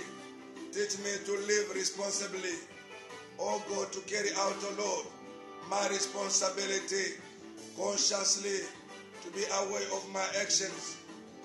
[0.72, 2.54] teach me to live responsibly.
[3.38, 5.06] Oh God, to carry out, oh Lord,
[5.68, 7.18] my responsibility
[7.76, 8.60] consciously,
[9.22, 10.96] to be aware of my actions,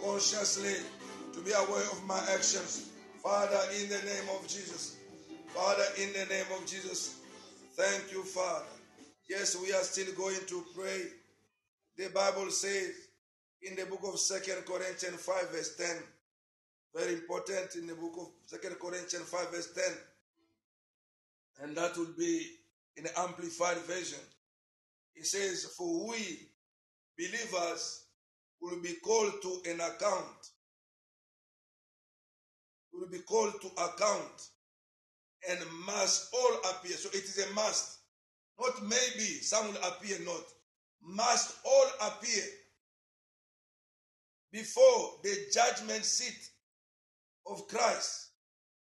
[0.04, 0.76] consciously,
[1.34, 2.90] to be aware of my actions.
[3.24, 4.98] Father, in the name of Jesus.
[5.54, 7.20] Father, in the name of Jesus.
[7.76, 8.66] Thank you, Father.
[9.30, 11.08] Yes, we are still going to pray.
[11.98, 12.92] The Bible says
[13.62, 15.88] in the book of Second Corinthians 5, verse 10,
[16.96, 19.84] very important in the book of Second Corinthians 5, verse 10.
[21.64, 22.48] And that will be
[22.96, 24.20] in the amplified version.
[25.16, 26.50] It says, For we
[27.18, 28.06] believers
[28.62, 30.52] will be called to an account.
[32.94, 34.50] Will be called to account
[35.50, 36.98] and must all appear.
[36.98, 38.00] So it is a must.
[38.60, 40.44] Not maybe some will appear not.
[41.04, 42.44] Must all appear
[44.52, 46.50] before the judgment seat
[47.50, 48.30] of Christ,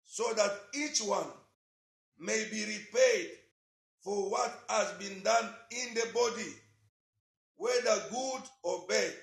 [0.04, 1.26] so that each one
[2.18, 3.30] may be repaid
[4.02, 6.52] for what has been done in the body,
[7.56, 9.14] whether good or bad.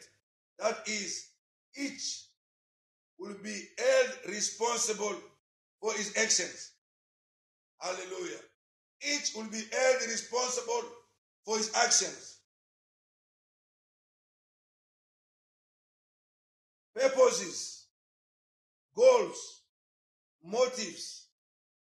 [0.59, 1.29] That is,
[1.77, 2.25] each
[3.17, 5.15] will be held responsible
[5.81, 6.71] for his actions.
[7.79, 8.39] Hallelujah.
[9.01, 10.83] Each will be held responsible
[11.45, 12.37] for his actions.
[16.95, 17.78] Purposes,
[18.99, 19.61] goals,
[20.43, 21.27] motives,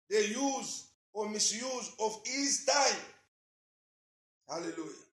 [0.08, 3.00] the use or misuse of his time.
[4.48, 5.04] Hallelujah.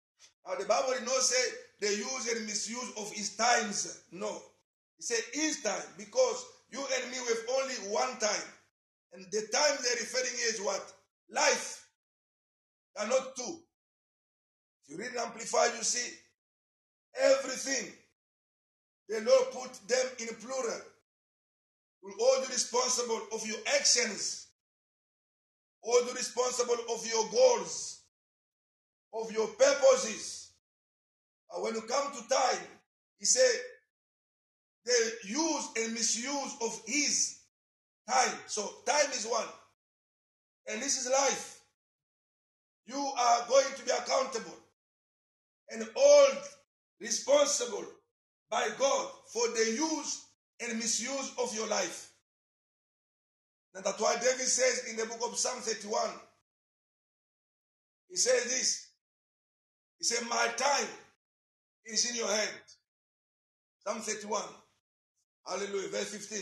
[0.47, 4.05] Now the Bible did not say the use and misuse of his times.
[4.13, 4.41] No.
[4.97, 8.49] He said his time because you and me have only one time.
[9.13, 10.93] And the time they're referring is what?
[11.31, 11.87] Life.
[12.97, 13.59] They are not two.
[14.85, 16.15] If you read and amplify, you see
[17.21, 17.93] everything.
[19.09, 20.81] The Lord put them in plural.
[22.03, 24.47] Will hold you responsible of your actions,
[25.83, 28.03] hold you responsible of your goals,
[29.13, 30.53] of your purposes.
[31.53, 32.67] And when you come to time,
[33.19, 33.61] he said,
[34.85, 37.41] the use and misuse of his
[38.09, 38.35] time.
[38.47, 39.47] So time is one.
[40.71, 41.61] And this is life.
[42.87, 44.57] You are going to be accountable
[45.71, 46.39] and held
[47.01, 47.85] responsible
[48.51, 50.25] by God for the use
[50.63, 52.11] and misuse of your life.
[53.75, 56.11] And that's why David says in the book of Psalm 31,
[58.09, 58.89] he says this.
[59.99, 60.89] He said, My time
[61.85, 62.51] is in your hand.
[63.87, 64.43] Psalm 31.
[65.47, 65.89] Hallelujah.
[65.89, 66.39] Verse 15.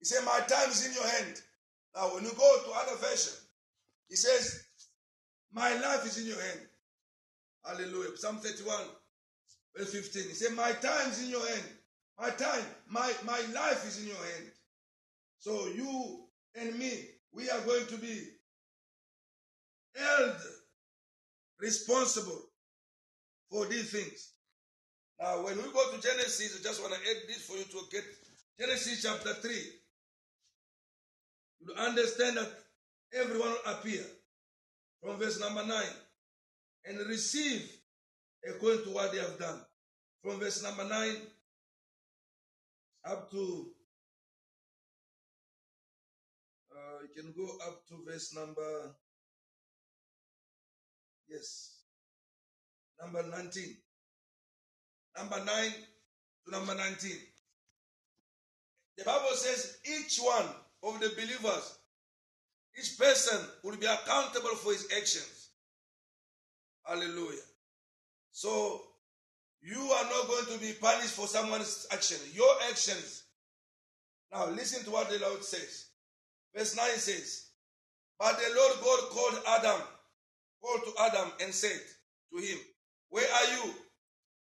[0.00, 1.40] He said, My time is in your hand.
[1.94, 3.34] Now, when you go to other version,
[4.08, 4.64] he says,
[5.52, 6.60] My life is in your hand.
[7.64, 8.16] Hallelujah.
[8.16, 8.76] Psalm 31,
[9.76, 10.22] verse 15.
[10.24, 11.68] He said, My time is in your hand.
[12.18, 14.50] My time, my, my life is in your hand.
[15.38, 16.92] So you and me,
[17.32, 18.28] we are going to be
[19.96, 20.36] held
[21.58, 22.42] responsible
[23.50, 24.32] for these things.
[25.20, 27.80] Now, when we go to Genesis, I just want to add this for you to
[27.90, 28.04] get
[28.58, 29.52] Genesis chapter 3.
[31.60, 32.50] You understand that
[33.14, 34.02] everyone will appear
[35.02, 35.82] from verse number 9
[36.86, 37.70] and receive
[38.48, 39.60] according to what they have done.
[40.22, 41.16] From verse number 9
[43.04, 43.66] up to,
[46.72, 48.94] uh, you can go up to verse number,
[51.28, 51.80] yes,
[53.00, 53.76] number 19.
[55.18, 55.46] Number 9
[56.46, 57.10] to number 19.
[58.98, 60.46] The Bible says each one
[60.84, 61.78] of the believers,
[62.78, 65.50] each person will be accountable for his actions.
[66.84, 67.38] Hallelujah.
[68.32, 68.80] So
[69.62, 72.18] you are not going to be punished for someone's action.
[72.34, 73.22] Your actions.
[74.32, 75.86] Now listen to what the Lord says.
[76.54, 77.46] Verse 9 says,
[78.18, 79.80] But the Lord God called Adam,
[80.60, 81.80] called to Adam and said
[82.32, 82.58] to him,
[83.10, 83.74] Where are you?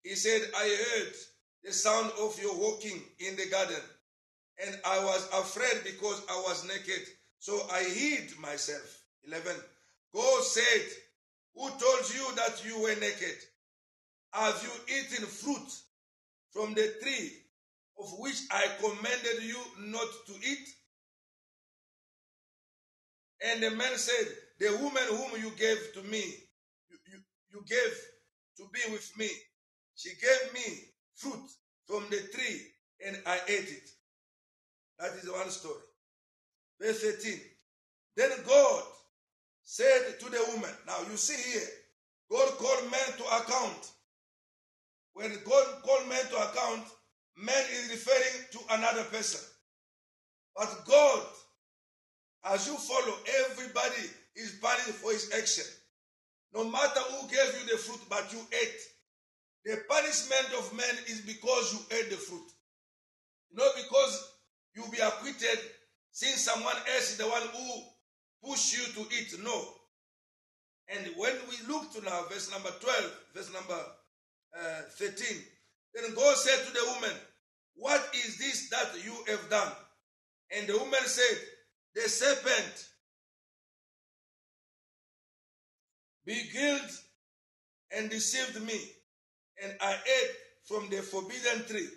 [0.04, 1.12] He said, I heard
[1.64, 3.82] the sound of your walking in the garden,
[4.64, 7.06] and I was afraid because I was naked,
[7.38, 9.02] so I hid myself.
[9.26, 9.52] 11.
[10.14, 10.86] God said,
[11.54, 13.36] Who told you that you were naked?
[14.32, 15.72] Have you eaten fruit
[16.52, 17.32] from the tree
[17.98, 20.68] of which I commanded you not to eat?
[23.44, 24.26] And the man said,
[24.58, 26.22] The woman whom you gave to me,
[26.90, 27.18] you, you,
[27.52, 27.94] you gave
[28.58, 29.28] to be with me,
[29.94, 31.48] she gave me fruit
[31.86, 32.62] from the tree
[33.04, 33.90] and I ate it.
[34.98, 35.82] That is one story.
[36.80, 37.40] Verse 13.
[38.16, 38.82] Then God
[39.62, 41.68] said to the woman, now you see here,
[42.30, 43.90] God called man to account.
[45.18, 46.86] When God called man to account,
[47.36, 49.40] man is referring to another person.
[50.54, 51.22] But God,
[52.44, 53.16] as you follow,
[53.50, 55.64] everybody is punished for his action.
[56.54, 58.80] No matter who gave you the fruit, but you ate.
[59.64, 62.48] The punishment of man is because you ate the fruit.
[63.52, 64.34] Not because
[64.76, 65.58] you'll be acquitted
[66.12, 69.34] since someone else is the one who pushed you to eat.
[69.42, 69.64] No.
[70.88, 73.82] And when we look to now, verse number 12, verse number
[74.56, 75.26] uh, 13,
[75.94, 77.16] then God said to the woman,
[77.74, 79.72] What is this that you have done?
[80.56, 81.38] And the woman said,
[81.94, 82.88] The serpent
[86.24, 86.90] beguiled
[87.96, 88.78] and deceived me,
[89.62, 90.30] and I ate
[90.66, 91.88] from the forbidden tree.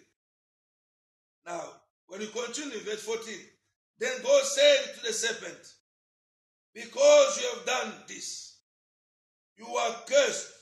[1.45, 1.61] Now,
[2.07, 3.33] when you continue, verse 14,
[3.99, 5.73] then God said to the serpent,
[6.73, 8.57] Because you have done this,
[9.57, 10.60] you are cursed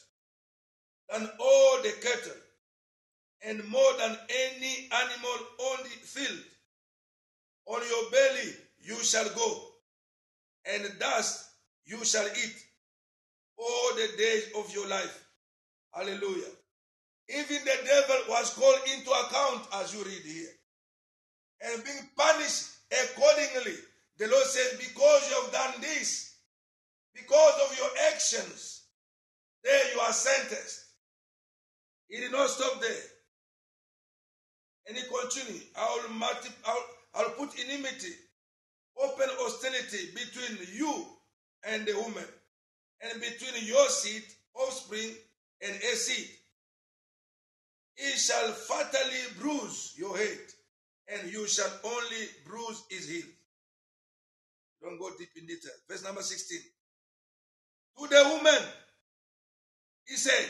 [1.12, 2.40] than all the cattle
[3.46, 4.18] and more than
[4.52, 6.40] any animal on the field.
[7.66, 9.62] On your belly you shall go,
[10.66, 11.50] and dust
[11.86, 12.56] you shall eat
[13.58, 15.26] all the days of your life.
[15.94, 16.52] Hallelujah.
[17.30, 20.50] Even the devil was called into account, as you read here,
[21.62, 23.78] and being punished accordingly.
[24.18, 26.36] The Lord says, Because you have done this,
[27.14, 28.84] because of your actions,
[29.64, 30.89] there you are sentenced.
[32.10, 33.04] He did not stop there.
[34.88, 36.86] And he continued, I will, multi- I'll,
[37.16, 38.14] I'll put enmity,
[39.02, 41.06] open hostility between you
[41.64, 42.26] and the woman,
[43.02, 44.24] and between your seed,
[44.56, 45.14] offspring,
[45.62, 46.28] and a seed.
[47.96, 50.40] He shall fatally bruise your head,
[51.10, 53.26] and you shall only bruise his heel.
[54.82, 55.72] Don't go deep in detail.
[55.88, 56.60] Verse number 16.
[58.00, 58.68] To the woman,
[60.06, 60.50] he said,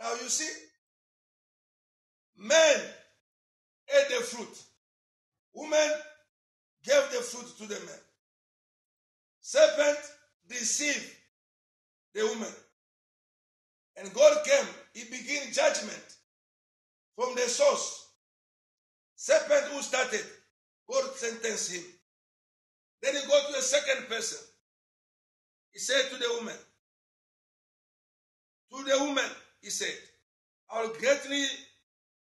[0.00, 0.50] Now you see,
[2.36, 2.80] men
[3.88, 4.62] ate the fruit.
[5.54, 5.90] Women
[6.84, 8.00] gave the fruit to the man.
[9.40, 9.98] Serpent
[10.48, 11.10] deceived
[12.14, 12.52] the woman.
[13.96, 16.16] And God came, he began judgment
[17.14, 18.08] from the source.
[19.14, 20.24] Serpent who started,
[20.90, 21.84] God sentenced him.
[23.02, 24.38] Then he go to the second person.
[25.72, 26.56] He said to the woman,
[28.72, 29.30] to the woman,
[29.64, 29.96] he said,
[30.70, 31.46] I will greatly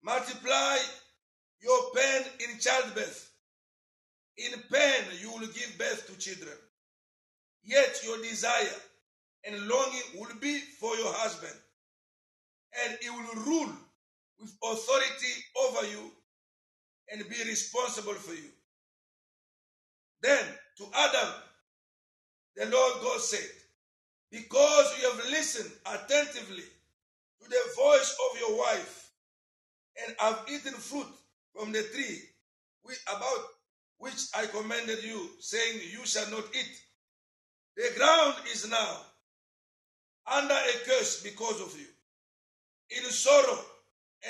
[0.04, 0.78] multiply
[1.62, 3.32] your pain in childbirth.
[4.38, 6.56] In pain you will give birth to children.
[7.64, 8.80] Yet your desire
[9.46, 11.54] and longing will be for your husband,
[12.86, 13.74] and he will rule
[14.40, 16.12] with authority over you
[17.12, 18.50] and be responsible for you.
[20.22, 20.46] Then
[20.78, 21.34] to Adam,
[22.56, 23.50] the Lord God said,
[24.32, 26.64] Because you have listened attentively
[27.44, 29.12] to the voice of your wife
[30.06, 31.08] and have eaten fruit
[31.56, 32.22] from the tree
[33.08, 33.46] about
[33.98, 36.82] which I commanded you, saying, You shall not eat.
[37.78, 38.98] The ground is now
[40.32, 41.88] under a curse because of you.
[42.98, 43.60] In sorrow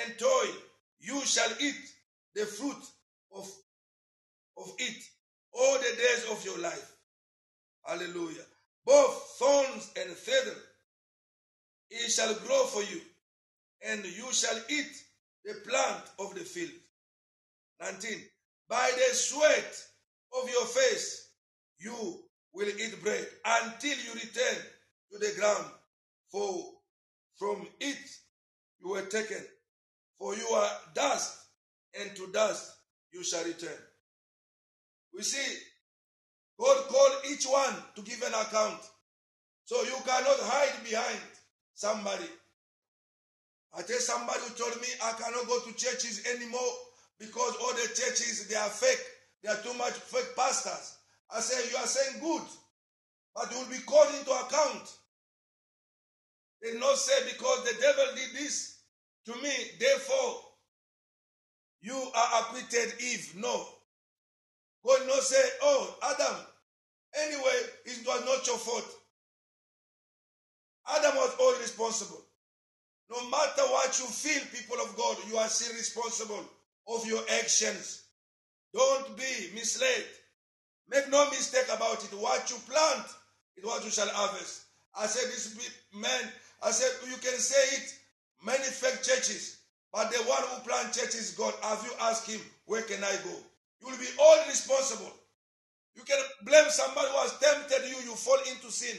[0.04, 0.54] and toil
[1.00, 1.74] you shall eat
[2.34, 2.82] the fruit
[3.34, 3.50] of,
[4.56, 5.02] of it
[5.52, 6.92] all the days of your life.
[7.84, 8.46] Hallelujah.
[8.86, 10.56] Both thorns and thistles
[11.90, 13.00] it shall grow for you,
[13.86, 14.92] and you shall eat
[15.44, 16.72] the plant of the field.
[17.80, 18.18] 19.
[18.68, 19.84] By the sweat
[20.42, 21.28] of your face
[21.78, 24.62] you will eat bread until you return
[25.12, 25.66] to the ground,
[26.30, 26.64] for
[27.38, 28.10] from it
[28.80, 29.42] you were taken.
[30.18, 31.36] For you are dust,
[32.00, 32.72] and to dust
[33.12, 33.78] you shall return.
[35.12, 35.58] We see
[36.58, 38.80] God called each one to give an account.
[39.64, 41.18] So you cannot hide behind
[41.74, 42.26] somebody.
[43.76, 46.72] I tell somebody who told me I cannot go to churches anymore
[47.18, 49.02] because all the churches they are fake.
[49.42, 50.98] They are too much fake pastors.
[51.34, 52.42] I say you are saying good,
[53.34, 54.90] but you will be called into account.
[56.62, 58.78] They not say because the devil did this
[59.26, 60.40] to me, therefore
[61.80, 62.94] you are acquitted.
[63.00, 63.66] Eve, no.
[64.86, 66.36] God not say, oh Adam.
[67.16, 68.86] Anyway, it was not your fault.
[70.88, 72.22] Adam was all responsible.
[73.10, 76.44] No matter what you feel, people of God, you are still responsible
[76.88, 78.04] of your actions.
[78.72, 80.04] Don't be misled.
[80.88, 82.12] Make no mistake about it.
[82.18, 83.06] What you plant
[83.56, 84.62] is what you shall harvest.
[84.98, 85.56] I said this
[85.94, 86.32] man,
[86.62, 87.94] I said you can say it,
[88.44, 89.60] many fake churches,
[89.92, 91.54] but the one who plant churches God.
[91.62, 93.34] Have you asked him, where can I go?
[93.80, 95.12] You will be all responsible.
[95.94, 98.98] You can blame somebody who has tempted you, you fall into sin.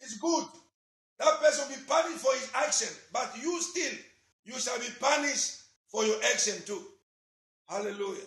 [0.00, 0.46] It's good.
[1.18, 3.92] That person will be punished for his action, but you still,
[4.44, 6.82] you shall be punished for your action too.
[7.68, 8.24] Hallelujah.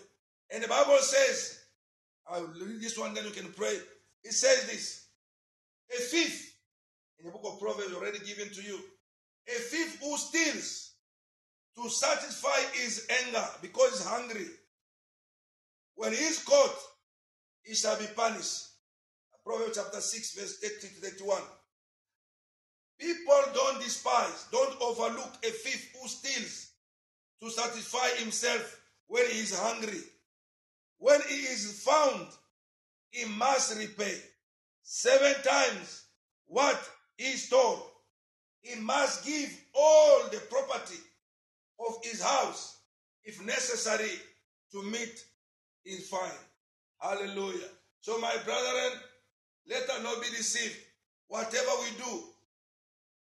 [0.51, 1.59] And the Bible says,
[2.27, 3.77] I'll read this one, then you can pray.
[4.23, 5.05] It says this
[5.91, 6.55] a thief,
[7.19, 8.79] in the book of Proverbs, already given to you,
[9.47, 10.91] a thief who steals
[11.75, 14.45] to satisfy his anger because he's hungry.
[15.95, 16.75] When he is caught,
[17.63, 18.67] he shall be punished.
[19.45, 21.41] Proverbs chapter 6, verse 30 to 31.
[22.99, 26.71] People don't despise, don't overlook a thief who steals
[27.41, 30.01] to satisfy himself when he is hungry.
[30.97, 32.27] When he is found,
[33.11, 34.15] he must repay
[34.83, 36.03] seven times
[36.47, 36.77] what
[37.17, 37.89] he stole.
[38.61, 40.99] He must give all the property
[41.79, 42.79] of his house,
[43.23, 44.11] if necessary,
[44.73, 45.23] to meet
[45.85, 46.29] his fine.
[46.99, 47.69] Hallelujah.
[48.01, 48.99] So, my brethren,
[49.69, 50.75] let us not be deceived.
[51.27, 52.23] Whatever we do,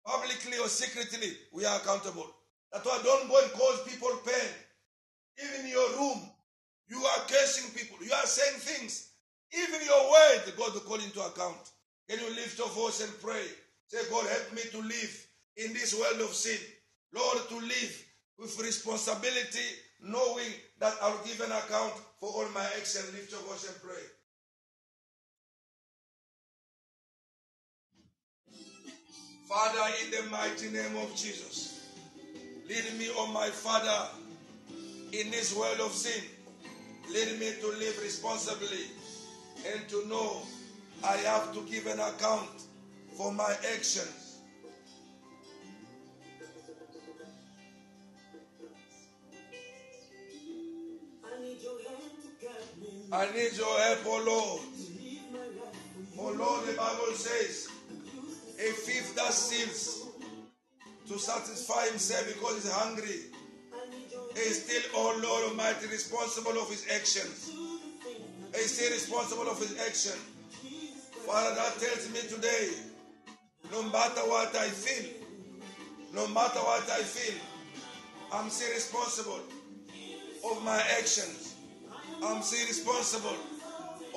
[0.07, 2.31] publicly or secretly, we are accountable.
[2.71, 4.51] That one don't go and cause people pain.
[5.43, 6.31] Even in your room,
[6.87, 8.03] you are cursing people.
[8.03, 9.11] You are saying things.
[9.53, 11.71] Even your word, God will call into account.
[12.09, 13.45] Can you lift your voice and pray?
[13.87, 15.27] Say, God, help me to live
[15.57, 16.59] in this world of sin.
[17.13, 18.05] Lord, to live
[18.39, 19.67] with responsibility,
[20.01, 23.11] knowing that I'll give an account for all my actions.
[23.13, 24.03] Lift your voice and pray.
[29.47, 31.79] Father, in the mighty name of Jesus,
[32.67, 34.09] lead me, oh my Father,
[35.13, 36.21] in this world of sin.
[37.09, 38.83] Lead me to live responsibly
[39.71, 40.41] and to know
[41.01, 42.49] I have to give an account
[43.15, 44.39] for my actions.
[51.23, 53.07] I need your hand to guide me.
[53.13, 54.61] I need your help, oh Lord.
[54.99, 55.77] Leave my life
[56.15, 56.35] for Oh.
[56.35, 57.69] Lord, the Bible says,
[58.59, 60.07] a thief that steals
[61.07, 63.19] to satisfy himself because he's hungry
[64.35, 67.51] is still, oh Lord Almighty, responsible of his actions.
[68.55, 70.17] Is still responsible of his action.
[71.25, 72.69] Father, that tells me today,
[73.71, 75.11] no matter what I feel,
[76.13, 77.39] no matter what I feel,
[78.33, 79.41] I'm still responsible
[80.49, 81.55] of my actions.
[82.23, 83.37] I'm still responsible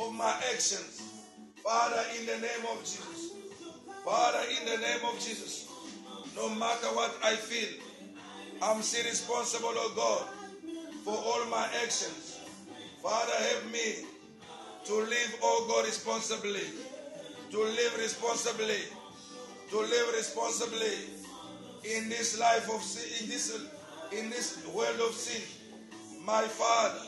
[0.00, 1.02] of my actions.
[1.62, 3.19] Father, in the name of Jesus.
[4.04, 5.68] Father, in the name of Jesus.
[6.36, 7.68] No matter what I feel,
[8.62, 10.26] I'm still responsible, oh God,
[11.04, 12.38] for all my actions.
[13.02, 14.04] Father, help me
[14.84, 16.62] to live, oh God, responsibly.
[17.50, 18.80] To live responsibly.
[19.70, 20.96] To live responsibly
[21.84, 23.66] in this life of sin, in this
[24.12, 25.42] in this world of sin.
[26.24, 27.00] My Father,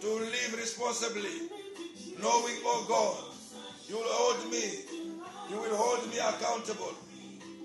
[0.00, 1.48] to live responsibly,
[2.20, 3.34] knowing, oh God,
[3.88, 5.03] you hold me,
[5.50, 6.94] you will hold me accountable,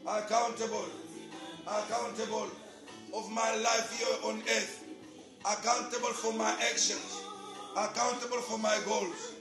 [0.05, 0.85] accountable,
[1.67, 2.47] accountable
[3.15, 4.85] of my life here on earth,
[5.45, 7.23] accountable for my actions,
[7.77, 9.33] accountable for my goals,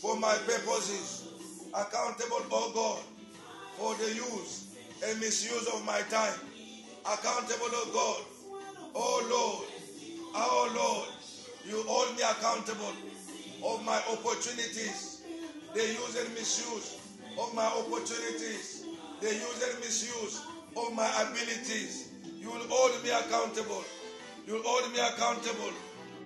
[0.00, 1.28] for my purposes,
[1.72, 3.02] accountable, oh God,
[3.78, 4.74] for the use
[5.06, 6.38] and misuse of my time,
[7.06, 8.60] accountable, oh God,
[8.94, 9.68] oh Lord,
[10.34, 11.08] oh Lord,
[11.66, 12.92] you hold me accountable
[13.64, 15.22] of my opportunities,
[15.74, 17.03] the use and misuse
[17.38, 18.86] of my opportunities,
[19.20, 20.42] the use and misuse
[20.76, 22.10] of my abilities.
[22.38, 23.84] You will hold me accountable.
[24.46, 25.72] You will hold me accountable.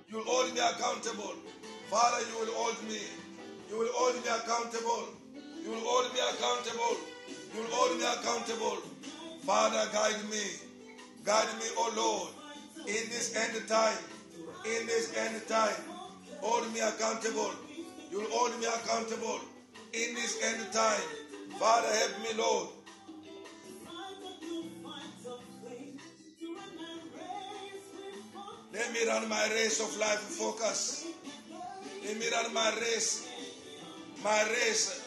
[0.09, 1.35] You will hold me accountable.
[1.89, 3.01] Father, you will hold me.
[3.71, 5.05] You will hold me accountable.
[5.63, 6.97] You will hold me accountable.
[7.55, 8.79] You will hold me accountable.
[9.45, 10.45] Father, guide me.
[11.25, 12.33] Guide me, O Lord,
[12.87, 13.99] in this end time.
[14.65, 15.83] In this end time.
[16.41, 17.53] Hold me accountable.
[18.11, 19.41] You will hold me accountable
[19.93, 21.01] in this end time.
[21.59, 22.69] Father, help me, Lord.
[28.73, 31.07] Let me run my race of life focus.
[32.05, 33.29] Let me run my race,
[34.23, 35.05] my race,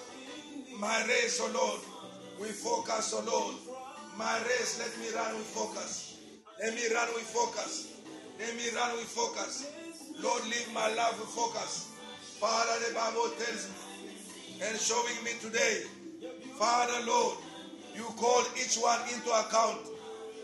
[0.77, 1.79] my race, oh Lord,
[2.39, 3.55] with focus, oh Lord.
[4.17, 6.17] My race, let me run with focus.
[6.59, 7.93] Let me run with focus.
[8.39, 9.65] Let me run with focus.
[10.19, 11.95] Lord, live my life with focus.
[12.39, 13.90] Father, the Bible tells me
[14.61, 15.81] and showing me today,
[16.57, 17.37] Father, Lord,
[17.95, 19.81] you call each one into account.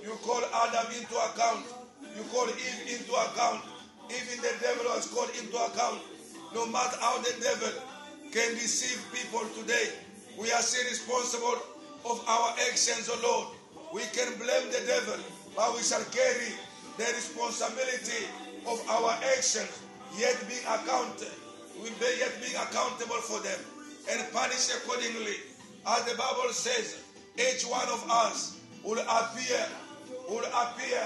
[0.03, 1.65] You call Adam into account.
[2.17, 3.61] You call Eve into account.
[4.09, 6.01] Even the devil was called into account.
[6.53, 7.69] No matter how the devil
[8.33, 9.93] can deceive people today,
[10.39, 11.61] we are still responsible
[12.05, 13.47] of our actions, O Lord.
[13.93, 15.21] We can blame the devil,
[15.55, 16.57] but we shall carry
[16.97, 18.25] the responsibility
[18.65, 19.69] of our actions,
[20.17, 21.31] yet being accounted.
[21.77, 23.76] We be yet being accountable for them
[24.09, 25.35] and punish accordingly.
[25.85, 26.97] As the Bible says,
[27.37, 29.65] each one of us will appear,
[30.29, 31.03] will appear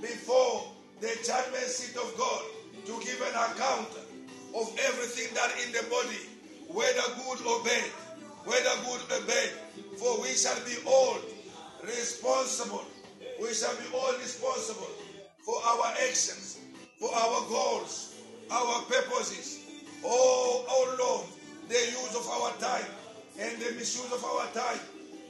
[0.00, 0.70] before
[1.00, 2.42] the judgment seat of God
[2.86, 3.88] to give an account
[4.54, 6.22] of everything that in the body,
[6.68, 7.90] whether good or bad,
[8.44, 9.50] whether good or bad.
[9.98, 11.16] For we shall be all
[11.84, 12.84] responsible.
[13.40, 14.90] We shall be all responsible
[15.44, 16.58] for our actions,
[16.98, 18.14] for our goals,
[18.50, 19.58] our purposes.
[20.04, 21.26] Oh, oh Lord,
[21.68, 22.86] the use of our time
[23.38, 24.80] and the misuse of our time,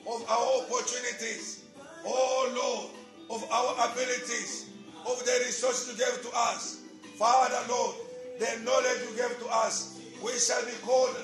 [0.06, 1.64] of our opportunities.
[2.04, 2.90] Oh Lord,
[3.30, 4.70] of our abilities,
[5.06, 6.82] of the resources you gave to us.
[7.16, 7.94] Father, Lord,
[8.38, 11.16] the knowledge you gave to us, we shall be called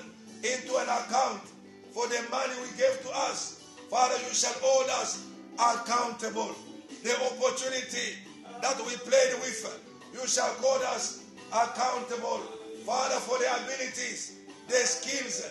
[0.43, 1.43] into an account
[1.91, 3.65] for the money we gave to us.
[3.91, 5.25] Father, you shall hold us
[5.59, 6.55] accountable.
[7.03, 8.19] The opportunity
[8.63, 9.67] that we played with,
[10.13, 12.39] you shall hold us accountable.
[12.85, 14.39] Father, for the abilities,
[14.69, 15.49] the skills,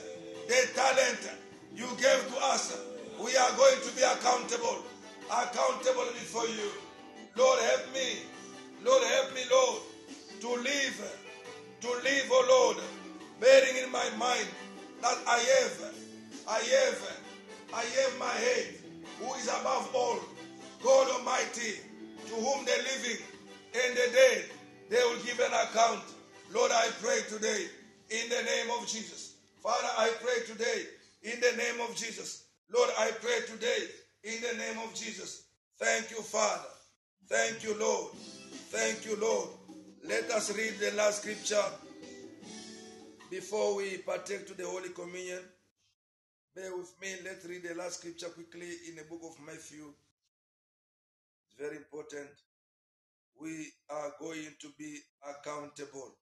[0.47, 1.31] the talent
[1.75, 2.77] you gave to us,
[3.19, 4.83] we are going to be accountable.
[5.25, 6.69] Accountable before you.
[7.35, 8.21] Lord, help me.
[8.85, 9.81] Lord, help me, Lord,
[10.39, 11.17] to live,
[11.81, 12.83] to live, oh Lord,
[13.41, 14.47] bearing in my mind
[15.01, 15.93] that I have,
[16.47, 17.19] I have,
[17.73, 18.75] I have my head,
[19.19, 20.19] who is above all,
[20.83, 21.81] God Almighty,
[22.27, 23.25] to whom the living
[23.73, 24.45] and the dead,
[24.89, 26.03] they will give an account.
[26.53, 27.65] Lord, I pray today
[28.09, 29.35] in the name of Jesus.
[29.61, 30.83] Father, I pray today
[31.23, 32.45] in the name of Jesus.
[32.73, 33.87] Lord, I pray today
[34.23, 35.47] in the name of Jesus.
[35.79, 36.69] Thank you, Father.
[37.27, 38.13] Thank you, Lord.
[38.69, 39.49] Thank you, Lord.
[40.03, 41.63] Let us read the last scripture
[43.29, 45.39] before we partake to the Holy Communion.
[46.55, 47.09] Bear with me.
[47.23, 49.93] Let's read the last scripture quickly in the book of Matthew.
[51.45, 52.29] It's very important.
[53.39, 56.15] We are going to be accountable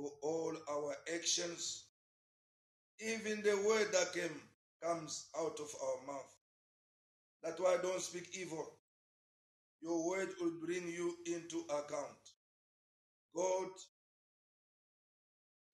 [0.00, 1.84] for all our actions,
[3.00, 4.40] even the word that came
[4.82, 6.32] comes out of our mouth.
[7.42, 8.66] That's why don't speak evil.
[9.82, 12.22] Your word will bring you into account.
[13.34, 13.68] God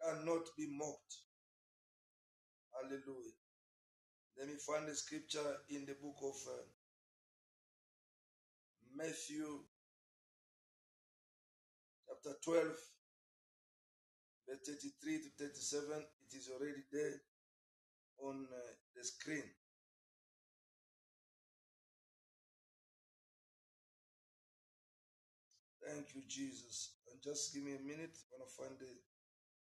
[0.02, 1.14] cannot be mocked.
[2.74, 3.34] Hallelujah.
[4.38, 6.62] Let me find the scripture in the book of uh,
[8.96, 9.60] Matthew,
[12.08, 12.66] chapter 12,
[14.48, 16.04] verse 33 to 37.
[16.30, 17.20] It is already there
[18.22, 19.42] on uh, the screen.
[25.86, 26.94] Thank you, Jesus.
[27.12, 28.16] And just give me a minute.
[28.32, 28.90] I'm gonna find the,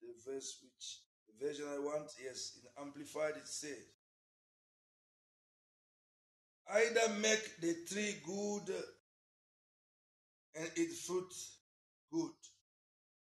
[0.01, 2.11] the verse which the version I want.
[2.23, 3.93] Yes, in Amplified it says,
[6.71, 8.75] Either make the tree good
[10.55, 11.33] and its fruit
[12.12, 12.33] good,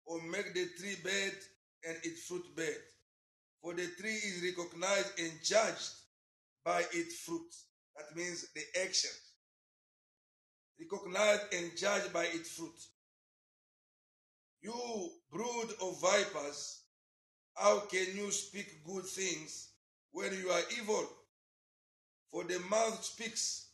[0.06, 1.32] or make the tree bad
[1.86, 2.76] and its fruit bad.
[3.60, 5.90] For the tree is recognized and judged
[6.64, 7.52] by its fruit.
[7.96, 9.10] That means the action.
[10.78, 12.78] Recognized and judged by its fruit.
[14.62, 16.82] You brood of vipers,
[17.54, 19.70] how can you speak good things
[20.12, 21.08] when you are evil?
[22.30, 23.68] For the mouth speaks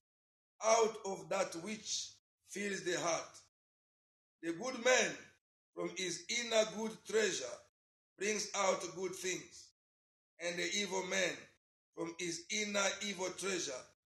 [0.65, 2.11] out of that which
[2.49, 3.39] fills the heart.
[4.43, 5.11] The good man
[5.75, 7.45] from his inner good treasure
[8.19, 9.69] brings out good things,
[10.41, 11.33] and the evil man
[11.97, 13.73] from his inner evil treasure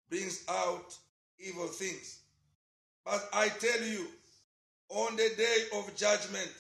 [0.08, 0.96] brings out
[1.38, 2.20] evil things.
[3.04, 4.06] But I tell you,
[4.88, 6.52] on the day of judgment,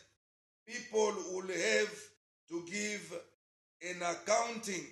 [0.66, 1.94] people will have
[2.48, 3.14] to give
[3.82, 4.84] an accounting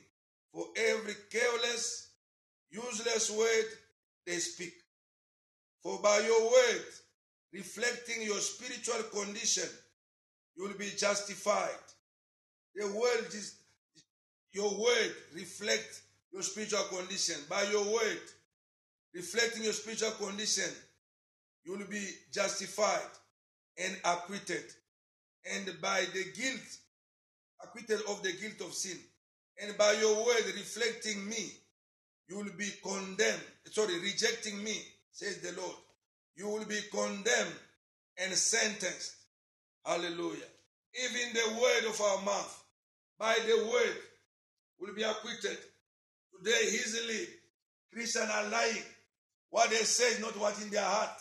[0.53, 2.11] for every careless,
[2.71, 3.65] useless word
[4.27, 4.75] they speak.
[5.83, 6.85] For by your word,
[7.53, 9.69] reflecting your spiritual condition,
[10.57, 11.71] you will be justified.
[12.75, 13.57] The word is
[14.53, 17.37] your word reflect your spiritual condition.
[17.49, 18.21] By your word,
[19.15, 20.71] reflecting your spiritual condition,
[21.65, 23.01] you will be justified
[23.79, 24.65] and acquitted.
[25.55, 26.79] And by the guilt,
[27.63, 28.99] acquitted of the guilt of sin.
[29.63, 31.51] And by your word reflecting me,
[32.29, 33.43] you will be condemned.
[33.71, 34.77] Sorry, rejecting me,
[35.11, 35.77] says the Lord.
[36.37, 37.55] You will be condemned
[38.19, 39.17] and sentenced.
[39.85, 40.51] Hallelujah.
[41.05, 42.65] Even the word of our mouth,
[43.19, 43.97] by the word,
[44.79, 45.59] will be acquitted.
[46.37, 47.27] Today, easily,
[47.93, 48.83] Christians are lying.
[49.51, 51.21] What they say is not what in their heart.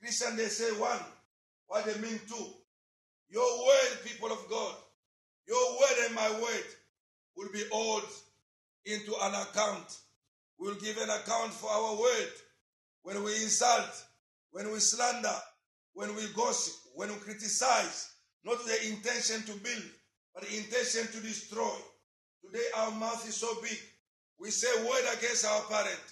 [0.00, 0.98] Christians, they say one,
[1.66, 2.46] what they mean two.
[3.30, 4.74] Your word, people of God,
[5.46, 6.64] your word and my word
[7.36, 8.04] will be held
[8.84, 9.98] into an account.
[10.58, 12.32] We'll give an account for our word
[13.02, 14.04] when we insult,
[14.50, 15.34] when we slander,
[15.98, 18.12] when we gossip, when we criticize,
[18.44, 19.82] not the intention to build,
[20.32, 21.74] but the intention to destroy.
[22.40, 23.76] Today our mouth is so big.
[24.38, 26.04] We say word against our parent,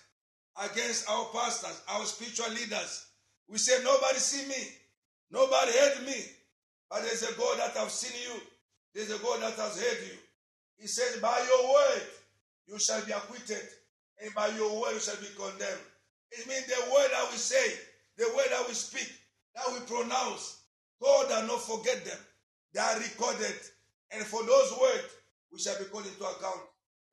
[0.60, 3.06] against our pastors, our spiritual leaders.
[3.48, 4.58] We say nobody see me,
[5.30, 6.18] nobody heard me,
[6.90, 8.40] but there's a God that have seen you.
[8.92, 10.18] There's a God that has heard you.
[10.78, 12.02] He says, by your word
[12.66, 13.62] you shall be acquitted,
[14.20, 15.86] and by your word you shall be condemned.
[16.32, 17.72] It means the word that we say,
[18.16, 19.12] the word that we speak,
[19.56, 20.62] that we pronounce,
[21.02, 22.18] God does not forget them.
[22.72, 23.56] They are recorded.
[24.12, 25.08] And for those words,
[25.50, 26.60] we shall be called into account.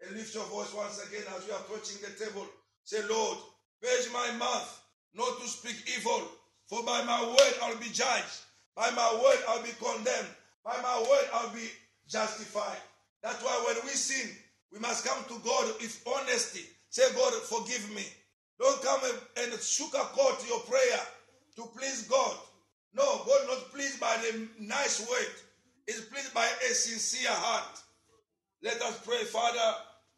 [0.05, 2.45] And lift your voice once again as we are approaching the table.
[2.83, 3.37] Say, Lord,
[3.81, 4.83] purge my mouth
[5.15, 6.21] not to speak evil,
[6.67, 8.43] for by my word I'll be judged.
[8.75, 10.27] By my word I'll be condemned.
[10.65, 11.69] By my word I'll be
[12.09, 12.81] justified.
[13.21, 14.29] That's why when we sin,
[14.73, 16.65] we must come to God with honesty.
[16.89, 18.03] Say, God, forgive me.
[18.59, 19.01] Don't come
[19.37, 20.99] and sugarcoat your prayer
[21.55, 22.35] to please God.
[22.95, 25.33] No, God not pleased by the nice word.
[25.87, 27.79] He's pleased by a sincere heart.
[28.61, 29.75] Let us pray, Father,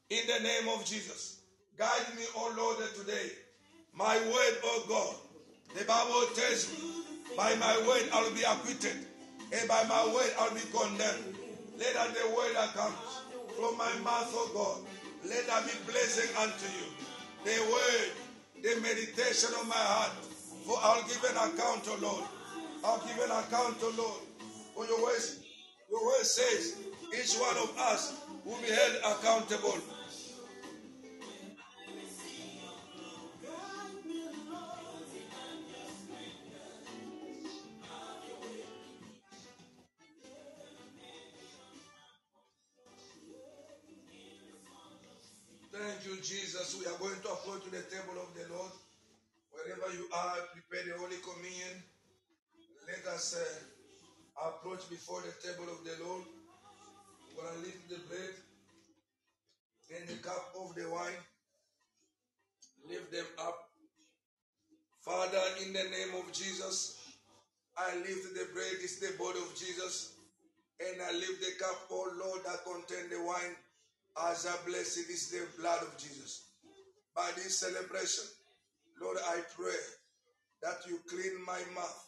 [0.09, 1.39] in the name of Jesus.
[1.77, 3.31] Guide me, O Lord, today.
[3.93, 5.15] My word, O God,
[5.75, 7.03] The Bible tells me,
[7.35, 8.95] by my word I'll be acquitted,
[9.51, 11.35] and by my word I'll be condemned.
[11.77, 12.95] Let that the word that comes
[13.59, 14.87] from my mouth, O God,
[15.29, 16.87] let that be blessing unto you.
[17.43, 18.11] The word,
[18.63, 20.11] the meditation of my heart,
[20.65, 22.25] for I'll give an account, O Lord.
[22.83, 24.21] I'll give an account, O Lord.
[24.73, 25.21] For your word,
[25.91, 26.77] your word says,
[27.13, 29.79] each one of us will be held accountable.
[45.71, 46.75] Thank you, Jesus.
[46.79, 48.71] We are going to approach to the table of the Lord.
[49.55, 51.79] Wherever you are, prepare the Holy Communion.
[52.85, 56.23] Let us uh, approach before the table of the Lord.
[57.31, 58.35] We're going to lift the bread
[59.95, 61.23] and the cup of the wine.
[62.89, 63.69] Lift them up.
[65.01, 66.99] Father, in the name of Jesus,
[67.77, 70.13] I lift the bread, it's the body of Jesus.
[70.79, 73.55] And I lift the cup, oh Lord, that contain the wine.
[74.29, 76.47] As I bless it, is the blood of Jesus.
[77.15, 78.25] By this celebration,
[79.01, 79.83] Lord, I pray
[80.61, 82.05] that you clean my mouth,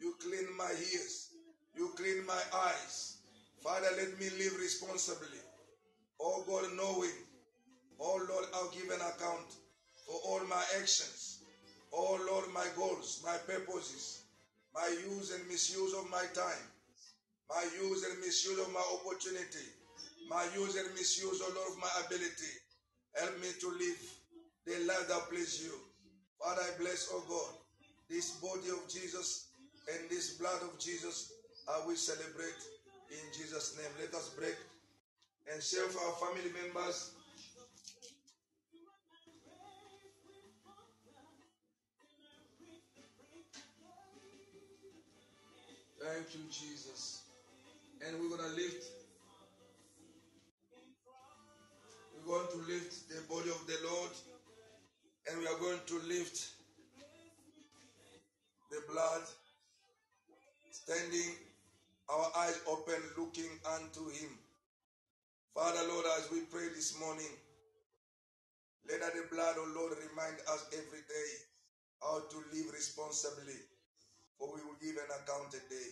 [0.00, 1.30] you clean my ears,
[1.76, 3.18] you clean my eyes.
[3.62, 5.38] Father, let me live responsibly.
[6.20, 7.16] Oh God, knowing,
[8.00, 9.50] oh Lord, I'll give an account
[10.06, 11.40] for all my actions.
[11.92, 14.22] Oh Lord, my goals, my purposes,
[14.74, 16.64] my use and misuse of my time,
[17.50, 19.66] my use and misuse of my opportunity,
[20.30, 22.52] my use and misuse, oh Lord, of my ability.
[23.14, 24.00] Help me to live
[24.64, 25.91] the life that pleases you.
[26.42, 27.54] Father, I bless, oh God,
[28.10, 29.46] this body of Jesus
[29.88, 31.34] and this blood of Jesus.
[31.68, 32.58] I will celebrate
[33.10, 33.92] in Jesus' name.
[34.00, 34.56] Let us break
[35.52, 37.12] and share for our family members.
[46.02, 47.22] Thank you, Jesus.
[48.04, 48.90] And we're going to lift
[52.26, 54.10] We're going to lift the body of the Lord
[55.28, 56.50] and we are going to lift
[58.70, 59.22] the blood,
[60.70, 61.36] standing,
[62.08, 64.32] our eyes open, looking unto Him.
[65.54, 67.30] Father, Lord, as we pray this morning,
[68.88, 71.30] let the blood, oh Lord, remind us every day
[72.02, 73.60] how to live responsibly,
[74.38, 75.88] for we will give an account a day.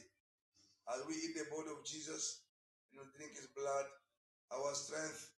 [0.91, 2.43] As we eat the body of Jesus
[2.99, 3.87] and drink His blood,
[4.51, 5.31] our strength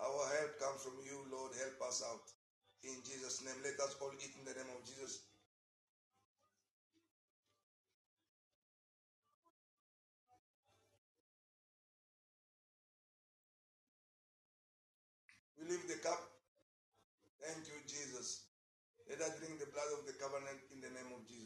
[0.00, 1.52] our help comes from you, Lord.
[1.60, 2.39] Help us out.
[2.84, 5.20] In Jesus' name, let us all eat in the name of Jesus.
[15.58, 16.20] We leave the cup.
[17.42, 18.44] Thank you, Jesus.
[19.08, 21.39] Let us drink the blood of the covenant in the name of Jesus.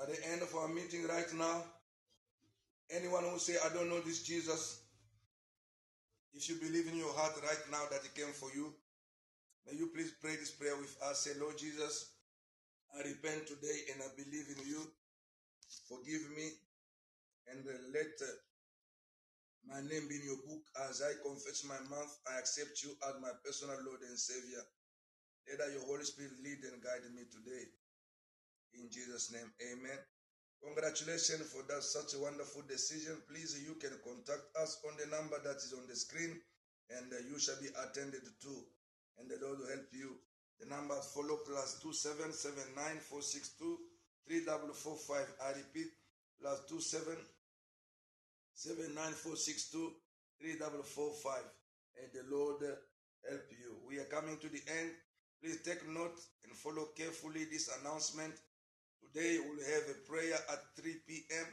[0.00, 1.62] At the end of our meeting right now,
[2.90, 4.82] anyone who say, I don't know this Jesus,
[6.34, 8.74] if you believe in your heart right now that he came for you,
[9.66, 11.20] may you please pray this prayer with us.
[11.20, 12.10] Say, Lord Jesus,
[12.94, 14.82] I repent today and I believe in you.
[15.88, 16.50] Forgive me
[17.50, 17.64] and
[17.94, 18.34] let uh,
[19.68, 22.12] my name be in your book as I confess my mouth.
[22.30, 24.62] I accept you as my personal Lord and Savior.
[25.46, 27.68] Let your Holy Spirit lead and guide me today.
[28.80, 29.98] In Jesus' name, amen.
[30.62, 33.16] Congratulations for that such a wonderful decision.
[33.28, 36.40] Please, you can contact us on the number that is on the screen,
[36.90, 38.54] and uh, you shall be attended to,
[39.18, 40.16] and the Lord will help you.
[40.60, 43.78] The number follow plus two seven seven nine four six two
[44.26, 45.28] three double four five.
[45.44, 45.92] I repeat,
[46.40, 47.16] plus two seven
[48.54, 49.92] seven nine four six two
[50.40, 51.44] three double four five.
[52.00, 52.74] And the Lord uh,
[53.28, 53.76] help you.
[53.86, 54.90] We are coming to the end.
[55.42, 58.32] Please take note and follow carefully this announcement.
[59.12, 61.46] Today we'll have a prayer at 3 p.m.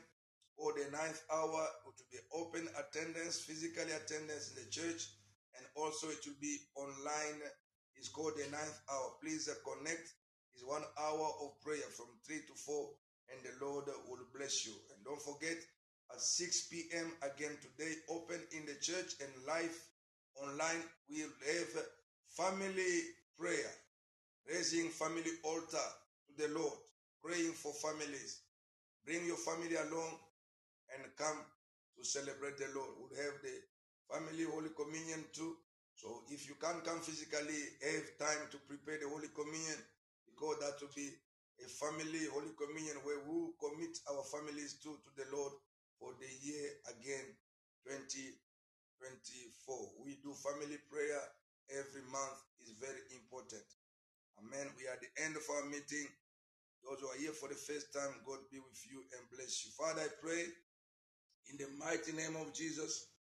[0.56, 1.68] or the ninth hour.
[1.68, 5.12] It will be open attendance, physically attendance in the church,
[5.58, 7.44] and also it will be online.
[7.96, 9.20] It's called the ninth hour.
[9.22, 10.08] Please uh, connect.
[10.54, 12.90] It's one hour of prayer from 3 to 4,
[13.36, 14.74] and the Lord will bless you.
[14.96, 15.58] And don't forget,
[16.14, 17.12] at 6 p.m.
[17.22, 19.76] again today, open in the church and live
[20.40, 21.84] online, we'll have
[22.32, 23.72] family prayer,
[24.48, 25.88] raising family altar
[26.28, 26.80] to the Lord,
[27.24, 28.42] praying for families.
[29.06, 30.18] Bring your family along
[30.94, 31.40] and come
[31.98, 32.90] to celebrate the Lord.
[33.00, 33.56] We'll have the
[34.12, 35.56] family Holy Communion too.
[35.96, 39.78] So if you can't come physically, have time to prepare the Holy Communion
[40.26, 41.10] because that will be
[41.62, 45.54] a family Holy Communion where we commit our families to, to the Lord
[46.00, 47.26] for the year again
[47.86, 48.34] 2024.
[50.04, 51.22] We do family prayer
[51.70, 53.64] every month is very important.
[54.42, 54.68] Amen.
[54.78, 56.08] We are at the end of our meeting.
[56.82, 59.72] Those who are here for the first time, God be with you and bless you.
[59.78, 60.42] Father, I pray
[61.54, 63.14] in the mighty name of Jesus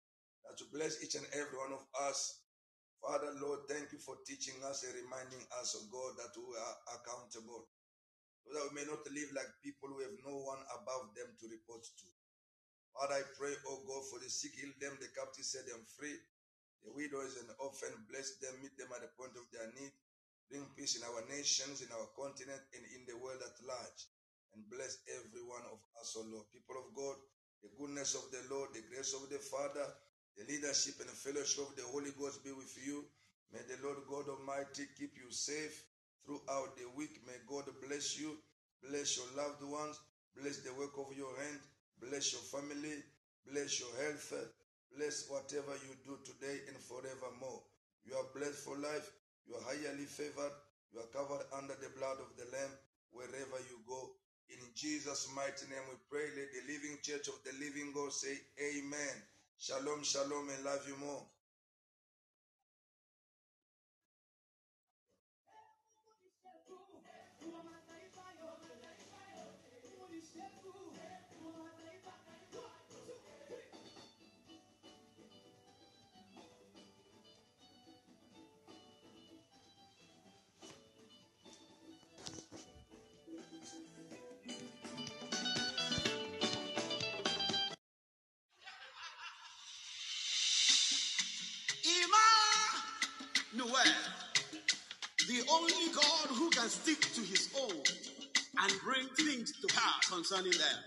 [0.47, 2.43] that you bless each and every one of us.
[3.03, 6.77] Father, Lord, thank you for teaching us and reminding us, of God, that we are
[6.99, 7.67] accountable.
[8.43, 11.45] So that we may not live like people who have no one above them to
[11.47, 12.07] report to.
[12.95, 16.15] Father, I pray, oh God, for the sick, heal them, the captive, set them free.
[16.83, 19.91] The widows and orphan, bless them, meet them at the point of their need.
[20.49, 24.01] Bring peace in our nations, in our continent, and in the world at large.
[24.57, 26.49] And bless every one of us, O Lord.
[26.49, 27.17] People of God,
[27.61, 29.85] the goodness of the Lord, the grace of the Father,
[30.33, 33.05] the leadership and fellowship of the Holy Ghost be with you.
[33.53, 35.85] May the Lord God Almighty keep you safe
[36.25, 37.21] throughout the week.
[37.29, 38.33] May God bless you,
[38.81, 40.01] bless your loved ones,
[40.33, 41.61] bless the work of your hand,
[42.01, 43.05] bless your family,
[43.45, 44.33] bless your health,
[44.97, 47.61] bless whatever you do today and forevermore.
[48.05, 49.18] You are blessed for life.
[49.49, 50.53] You are highly favored.
[50.93, 52.73] You are covered under the blood of the Lamb
[53.11, 54.13] wherever you go.
[54.49, 56.29] In Jesus' mighty name we pray.
[56.37, 59.15] Let the living church of the living God say amen.
[59.57, 61.25] Shalom, shalom, and love you more.
[96.59, 100.77] Can stick to his own and bring things to pass concerning them.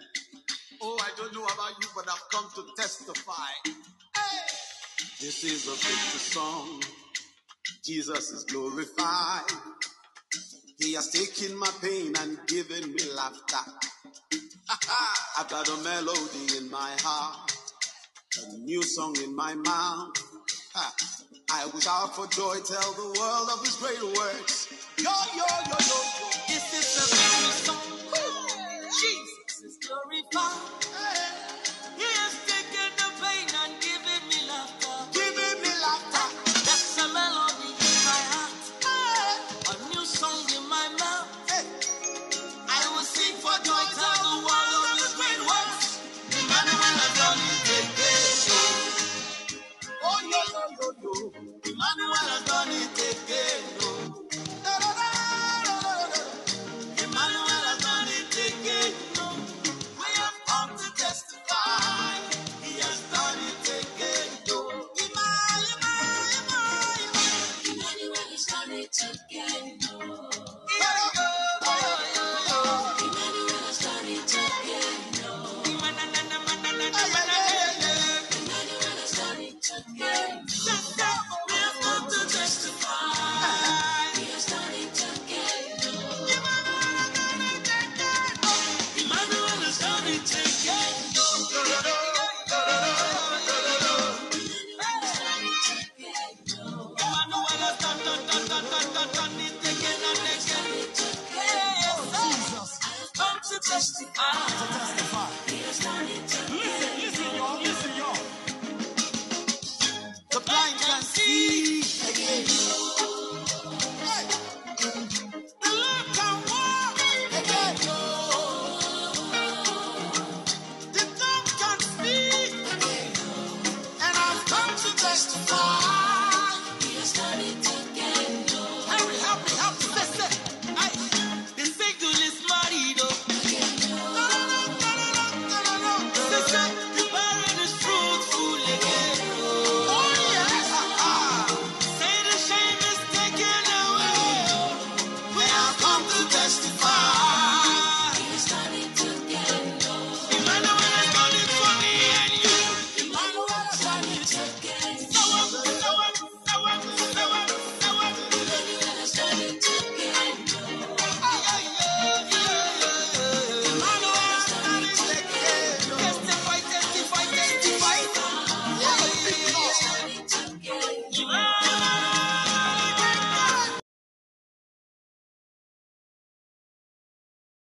[0.83, 3.49] Oh, I don't know about you, but I've come to testify.
[3.65, 4.39] Hey!
[5.19, 6.83] This is a victory song.
[7.83, 9.51] Jesus is glorified.
[10.79, 13.73] He has taken my pain and given me laughter.
[15.39, 17.51] I've got a melody in my heart,
[18.45, 20.19] a new song in my mouth.
[21.51, 24.82] I will shout for joy, tell the world of his great works.
[25.03, 26.32] Yo, yo, yo, yo,